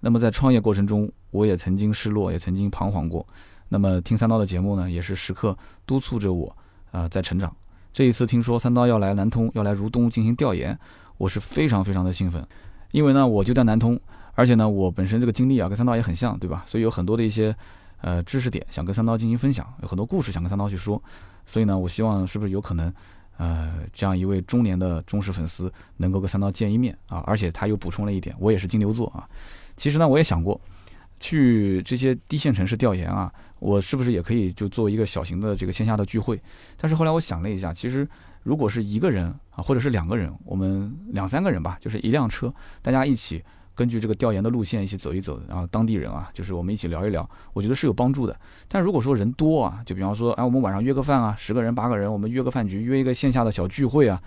[0.00, 3.26] 那么在创业过程中，我也曾经失落，也曾经彷徨过。
[3.68, 5.56] 那么听三刀的节目呢，也是时刻
[5.86, 6.54] 督促着我
[6.90, 7.54] 啊，在成长。
[7.92, 10.78] 这一次听说三刀要来南通，要来如东进行调研，
[11.18, 12.46] 我是非常非常的兴奋，
[12.90, 13.98] 因为呢，我就在南通，
[14.34, 16.64] 而且呢，我本身这个经历啊，跟三刀也很像，对吧？
[16.66, 17.54] 所以有很多的一些。
[18.04, 21.00] 呃，知识点想跟三刀进行分享，有很多故事想跟三刀去说，
[21.46, 22.92] 所以呢，我希望是不是有可能，
[23.42, 27.18] 呃，这样一位中年的忠实粉丝能够跟三刀见一面啊？
[27.26, 29.28] 而且他又补充了一点，我也是金牛座啊。
[29.76, 30.60] 其实呢，我也想过
[31.18, 36.40] 去这些低线城市调研啊，我是不是也可以就做一个小型的这个线下的聚会？
[36.76, 38.08] 但是后来我想了一下，其实
[38.44, 43.42] 如果是一个人啊，或者是两个人，我们两三个人吧，就是一辆车，大家一起。
[43.74, 48.36] 根据这个调研的路线一起走一走，然后当地人啊，就是我们一起聊一聊，我觉得是有帮助的。
[48.68, 54.20] 但如果说人多啊，就比方说，哎，我们晚上约个饭啊，十个人、八个人，我们约个饭局，约一个线下的小聚会啊，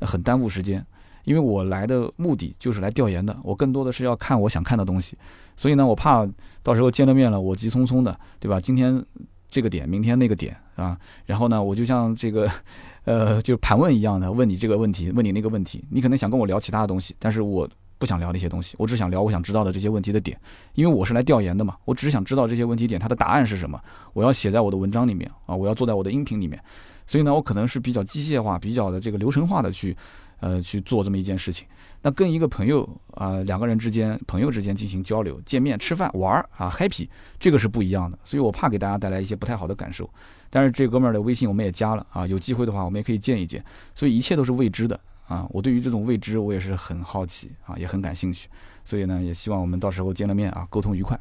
[0.00, 0.84] 很耽误时间。
[1.24, 5.18] 因为我来的目的就是来调研的，我更多的是要看我想看的东西，
[5.56, 6.26] 所以呢，我怕
[6.62, 8.60] 到时候见了面了，我急匆匆的，对吧？
[8.60, 9.04] 今天
[9.50, 12.48] 这个点，明天那个点啊，然后呢，我就像这个，
[13.04, 17.68] 呃，就盘问一样的问你这个问题，问你那个问题，你可能想跟我聊其他的东西，但是我。
[17.98, 20.38] 不想聊那些东西，我只想聊我想知道的这些问题的点，
[20.74, 23.80] 因为我是来调研的嘛，我只想知道这些问题点它的答案是什么，
[24.12, 26.62] 我要写在我的文章里面啊，我要做在我的音频里面，
[27.06, 29.96] 所以呢，我可能是比较机械化、比较的这个流程化的去，
[30.40, 31.66] 呃，去做这么一件事情。
[32.02, 37.08] 那跟一个朋友啊，两个人之间、朋友之间进行交流、见面、吃饭、玩儿啊，happy，
[37.40, 38.16] 这个是不一样的。
[38.22, 40.08] 所以我怕给大家带来一些不太好的感受。
[40.50, 43.64] 但是这哥们儿的微信我们也加了啊，有机会的话我们也可以见一见。
[43.94, 45.00] 所以一切都是未知的。
[45.26, 48.48] 啊，我对于这种未知，我也是很好奇啊，也很感兴趣，
[48.84, 51.18] 所以呢，也希望我们到时候见了面啊，沟通愉快。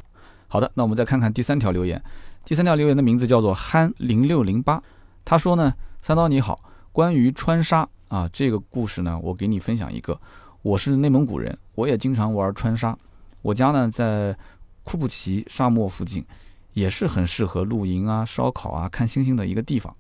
[0.48, 2.00] 好的，那我们再看看第三条留言，
[2.44, 4.82] 第三条留言的名字叫做憨零六零八，
[5.26, 6.60] 他说呢，三刀你好，
[6.92, 10.20] 关于川沙啊这个故事呢，我给你分享一个，
[10.62, 12.96] 我是内蒙古人，我也经常玩川沙，
[13.42, 14.38] 我家呢在
[14.84, 16.24] 库布齐沙漠附近，
[16.74, 19.96] 也是很适合露营啊、烧烤啊、看星星的一个地方。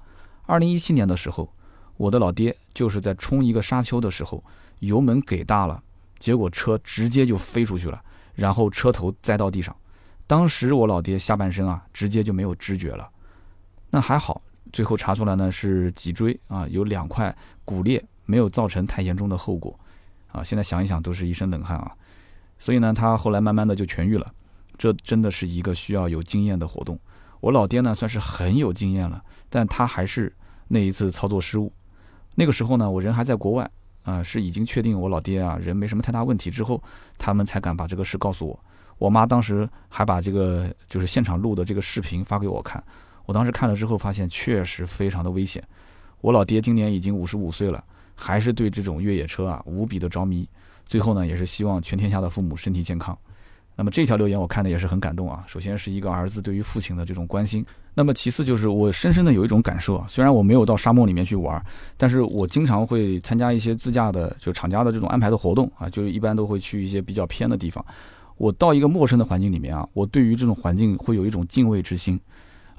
[0.45, 1.51] 二零一七年的时候。
[1.97, 4.43] 我的老爹就是在冲一个沙丘的时候，
[4.79, 5.81] 油门给大了，
[6.19, 8.01] 结果车直接就飞出去了，
[8.33, 9.75] 然后车头栽到地上。
[10.27, 13.07] 当时我老爹下半身啊，直接就没有知觉了。
[13.89, 14.41] 那还好，
[14.73, 17.33] 最后查出来呢是脊椎啊有两块
[17.63, 19.77] 骨裂，没有造成太严重的后果。
[20.31, 21.91] 啊，现在想一想都是一身冷汗啊。
[22.59, 24.33] 所以呢，他后来慢慢的就痊愈了。
[24.77, 26.99] 这真的是一个需要有经验的活动。
[27.39, 30.33] 我老爹呢算是很有经验了，但他还是
[30.67, 31.71] 那一次操作失误。
[32.36, 33.69] 那个时候呢，我人还在国外，
[34.03, 36.81] 啊，是已经确定我老爹啊人没什么太大问题之后，
[37.17, 38.59] 他们才敢把这个事告诉我。
[38.97, 42.81] 我妈当时还把这个就是现场录的这个视频发给我看，
[43.25, 45.63] 我当时看了之后发现确实非常的危险。
[46.21, 47.83] 我老爹今年已经五十五岁了，
[48.15, 50.47] 还是对这种越野车啊无比的着迷。
[50.86, 53.17] 最后呢，也是希望全天下的父母身体健康。
[53.75, 55.43] 那么这条留言我看的也是很感动啊。
[55.47, 57.65] 首先是一个儿子对于父亲的这种关心，
[57.95, 60.05] 那么其次就是我深深的有一种感受啊。
[60.07, 61.59] 虽然我没有到沙漠里面去玩，
[61.97, 67.83] 但是我经常会参加一些自驾的，就厂家的这种安排的活动啊，就是一般都会去一些比较偏的地方。
[68.37, 72.19] 我到一个陌生的环境里面啊，我对于这种环境会有一种敬畏之心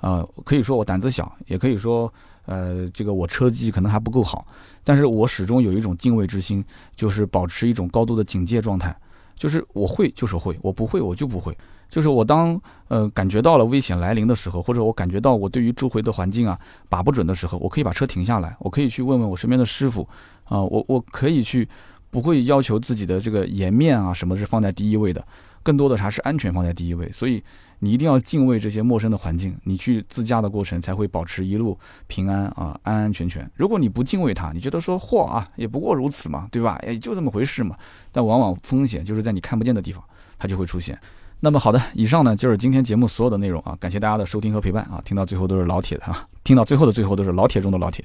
[0.00, 0.22] 啊。
[0.44, 2.12] 可以说我胆子小，也可以说
[2.44, 4.46] 呃这个我车技可能还不够好，
[4.84, 6.62] 但是我始终有一种敬畏之心，
[6.94, 8.94] 就是保持一种高度的警戒状态。
[9.36, 11.56] 就是我会就是会，我不会我就不会。
[11.88, 16.58] 就是我当呃感觉到了危险来临的时候，或者我感觉到我对于周围的环境啊
[16.88, 20.02] 把不准的时候，我可以把车停下来，我可以去问问我身边的师傅
[20.44, 21.68] 啊，我我可以去，
[22.10, 25.24] 不会要求自己的这个颜面啊什么是放在第一位的，
[25.66, 27.10] 更多的还是安全放在第一位。
[27.10, 27.42] 所以
[27.80, 33.50] 你一定要敬畏这些陌生的环境，你去自驾的过程才会保持一路平安啊安安全全。
[33.56, 36.80] 如果你不敬畏它，你觉得说嚯啊也不过如此嘛，对吧？
[36.86, 37.76] 也就这么回事嘛。
[38.12, 40.02] 但往往风险就是在你看不见的地方，
[40.38, 40.96] 它就会出现。
[41.40, 48.04] 那么好的，以上呢就是今天节目所有的内容啊，感谢大家的收听和陪伴啊，听到最后都是老铁的哈，听到最后的最后都是老铁中的老铁。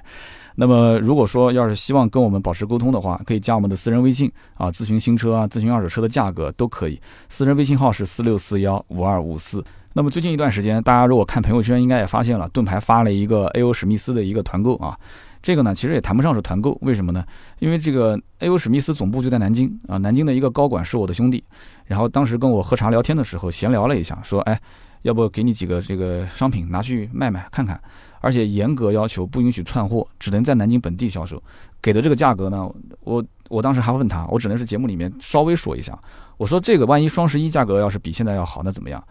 [0.55, 6.99] 那么如果说要是希望跟我们保持沟通的话，可以加我们的私人微信啊，咨询新车啊，咨询二手车的价格都可以。
[7.29, 9.63] 私人微信号是四六四幺五二五四。
[9.93, 13.71] 那么最近一段时间，大家如果看朋友圈，应该也发现了，盾牌发了一个 A.O.
[13.71, 14.97] 史密斯的一个团购啊。
[15.41, 17.25] 这个呢，其实也谈不上是团购，为什么呢？
[17.59, 18.57] 因为这个 A.O.
[18.57, 21.43] 史密斯总部就在南京啊，南京的一个高管是我的兄弟，
[21.85, 24.59] 然后当时跟我喝茶聊天的时候闲聊了一下，说，哎，
[25.01, 27.81] 要不给你几个这个商品拿去卖卖看看，
[28.21, 31.43] 而且严格要求不允许串货，只能在南京本地销售。
[31.81, 35.99] 给的这个价格呢，我我当时还问他，我只能是节目里面稍微说一下，
[36.37, 39.03] 我说这个万一双十一价格要是比现在要好，那怎么样？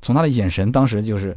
[0.00, 1.36] 从他的眼神当时就是。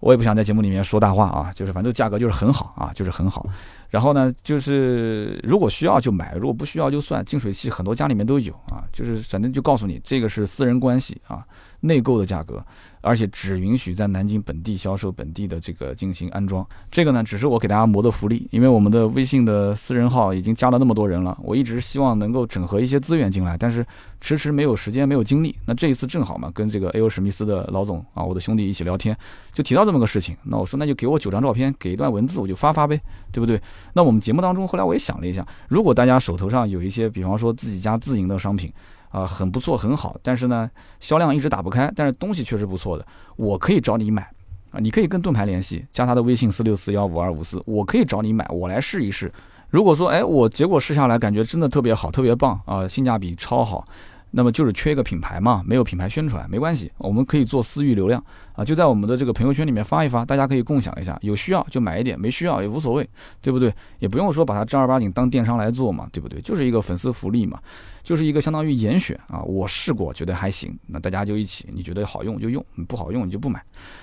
[0.00, 3.44] 我也不想在节目里面说大话啊，就是反正价格就是很好啊，就是很好。
[3.90, 7.24] 然后呢，就是如果需要就买，如果不需要就算。
[7.24, 11.44] 净水器很多家里面都有啊，就是反正就告诉你，这个是私人关系啊，
[11.80, 12.64] 内购的价格。
[13.00, 16.66] 而且只允许在南京本地销售，本地的这个进行安装。
[16.90, 23.86] 这个呢，只是我给大家谋的福利，因为我们的微信的私人号已经加了那么多人了，我一直希望能够整合一些资源进来，但是
[24.20, 25.54] 迟迟没有时间，没有精力。
[25.64, 27.08] 那这一次正好嘛，跟这个 A.O.
[27.08, 29.16] 史密斯的老总啊，我的兄弟一起聊天，
[29.52, 30.36] 就提到这么个事情。
[30.42, 33.00] 那我说，那就给我九张照片，给一段文字，我就发发呗，
[33.30, 33.62] 对不对？
[33.92, 38.72] 那我们节目当中，后来我也想了一下，如果大家手头上有一些，比方说自己家自营的商品。
[39.10, 43.06] 啊，很不错，很好，但是呢，销量一直打不开，但是东西确实不错的，
[43.36, 44.22] 我可以找你买
[44.70, 49.32] 啊，你可以跟盾牌联系，加他的微信四六四幺五二五四，我可以找你买，我来试一试。
[49.70, 53.84] 如果说，哎，我结果试下来感觉真的特别好，特别棒啊，性价比超好。
[54.30, 58.22] 那么就是缺一个品牌嘛，没有品牌宣传没关系，我们可以做私域流量
[58.54, 63.08] 啊，就在我们的这个朋友圈里面发一发，大家可以共享一下，有需要就买一点，没需要也无所谓，
[63.40, 63.72] 对不对？
[63.98, 66.40] 也不用说把它正儿八经当电商来做嘛，对不对？
[66.42, 67.58] 就是一个粉丝福利嘛，
[68.02, 73.62] 就是一个相当于严选啊，我试过觉得还行，那大家就一起，你觉得好用就用，不好用你就不买。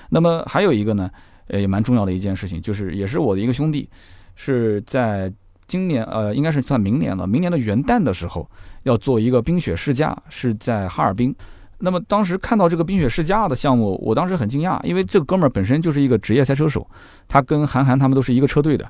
[0.10, 1.10] 那么还有一个呢，
[1.48, 3.88] 呃，也蛮重要的一件事情，就是也是我的一个兄弟，
[4.36, 5.32] 是在
[5.76, 8.50] 今年呃，应该是算明年了，明年的元旦的时候。
[8.84, 11.36] 要做一个冰雪试驾，是在哈尔滨。
[11.80, 16.88] 那么当时看到这个冰雪试驾的项目，我当时很惊讶，因为这个哥们儿本身就是一个职业赛车手，
[17.28, 18.88] 他跟韩寒他们都是一个车队的。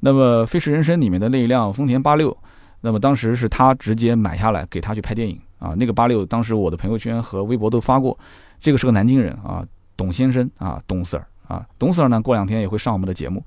[0.00, 2.36] 那么《飞驰人生》里面的那一辆丰田八六，
[2.82, 5.72] 那么当时是他直接买下来给他去拍电影啊。
[5.74, 8.16] 那个八六当时我的朋友圈和微博都发过，
[8.60, 9.64] 这个是个南京人啊，
[9.96, 13.42] 董先生啊，董 Sir 啊，董 Sir 呢过两天也会上我们的节目。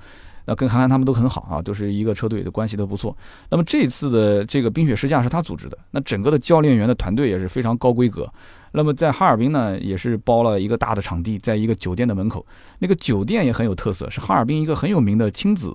[0.45, 3.15] 那跟韩寒他们都很好啊，都是一个车队的关系都不错。
[3.49, 8.27] 那么这次的这个冰雪试驾是他组织的，那整个的教练员的团队也是非常高规格。
[8.73, 12.45] 那么在哈尔滨呢，也是包了一个大的场地，在一个酒店的门口，
[12.79, 15.73] 那个酒店也很有特色，是哈尔滨一个很有名的亲子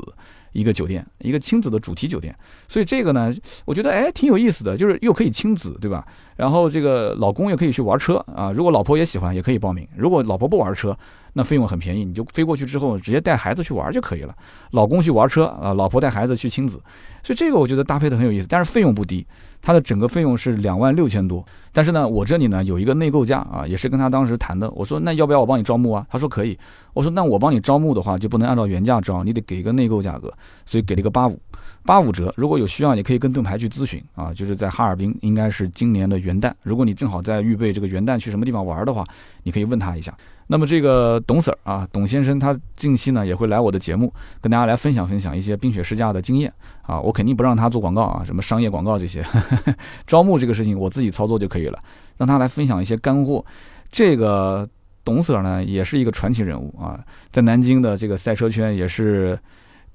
[0.57, 2.35] 一个酒店，一个亲子的主题酒店。
[2.67, 3.33] 所以这个呢，
[3.65, 6.07] 我觉得哎挺有意思的，就是又可以亲子，对吧？
[6.37, 9.87] 然后这个老公也可以去玩车啊，如果老婆也喜欢，也可以报名。
[9.97, 10.97] 如果老婆不玩车，
[11.35, 14.35] 那费用很便宜，你就飞过去之后直接带孩子去玩就可以了。
[14.71, 16.81] 老公去玩车啊，老婆带孩子去亲子，
[17.23, 19.27] 所以这个我觉得搭配的很有意思，但是费用不低，
[19.61, 21.45] 它的整个费用是两万六千多。
[21.73, 24.71] 但是呢，我这里呢有一个内购价啊，也是跟他当时谈的。
[24.71, 26.07] 我说那要不要我帮你招募啊？
[26.11, 26.59] 他说可以。
[26.95, 30.33] 我说那我帮你招募的话，就不能按照原价招，你得给一个内购价格，
[30.65, 31.39] 所以给了一个八五。
[31.87, 34.35] 八五折，如果有需要，你可以跟盾牌去咨询啊。
[34.35, 36.53] 就是在哈尔滨，应该是今年的元旦。
[36.65, 39.05] 如果你正好在预备这个元旦去什么地方玩的话，
[39.45, 40.13] 你可以问他一下。
[40.49, 46.53] 那么这个董 Sir 啊，董先生，他近期呢也会来我的节目，跟大家来分享分享一些冰雪试驾的经验
[46.83, 47.01] 啊。
[47.01, 49.25] 我肯定不让他做广告啊，什么商业广告这些，
[50.07, 51.79] 招募这个事情我自己操作就可以了，
[52.17, 53.45] 让他来分享一些干货。
[53.91, 54.69] 这个
[55.05, 57.01] 董 Sir 呢，也是一个传奇人物啊，
[57.31, 59.39] 在南京的这个赛车圈也是。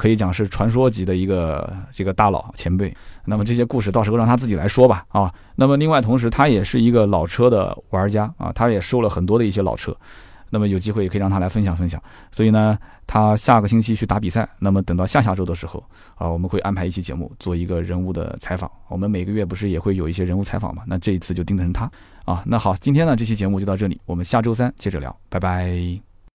[0.01, 2.91] 可以讲是传说级的一个这个大佬前辈。
[3.23, 5.31] 那么这些故事到时候让他自己来说吧啊。
[5.55, 9.95] 那么另外同时他也是一个老车的玩家啊，他也收了很多的一些老车。
[10.49, 12.01] 那么有机会也可以让他来分享分享。
[12.31, 12.75] 所以呢，
[13.05, 14.49] 他下个星期去打比赛。
[14.57, 15.83] 那么等到下下周的时候
[16.15, 18.69] 啊，我们会安排一期节目做一个人物的采访。
[18.89, 20.81] 我们每个月不是也会有一些人物采访嘛？
[20.87, 21.89] 那这一次就定成他
[22.25, 22.41] 啊。
[22.43, 26.10] 那好，今天呢这期节目就到这里，我们下周三接着聊，拜拜。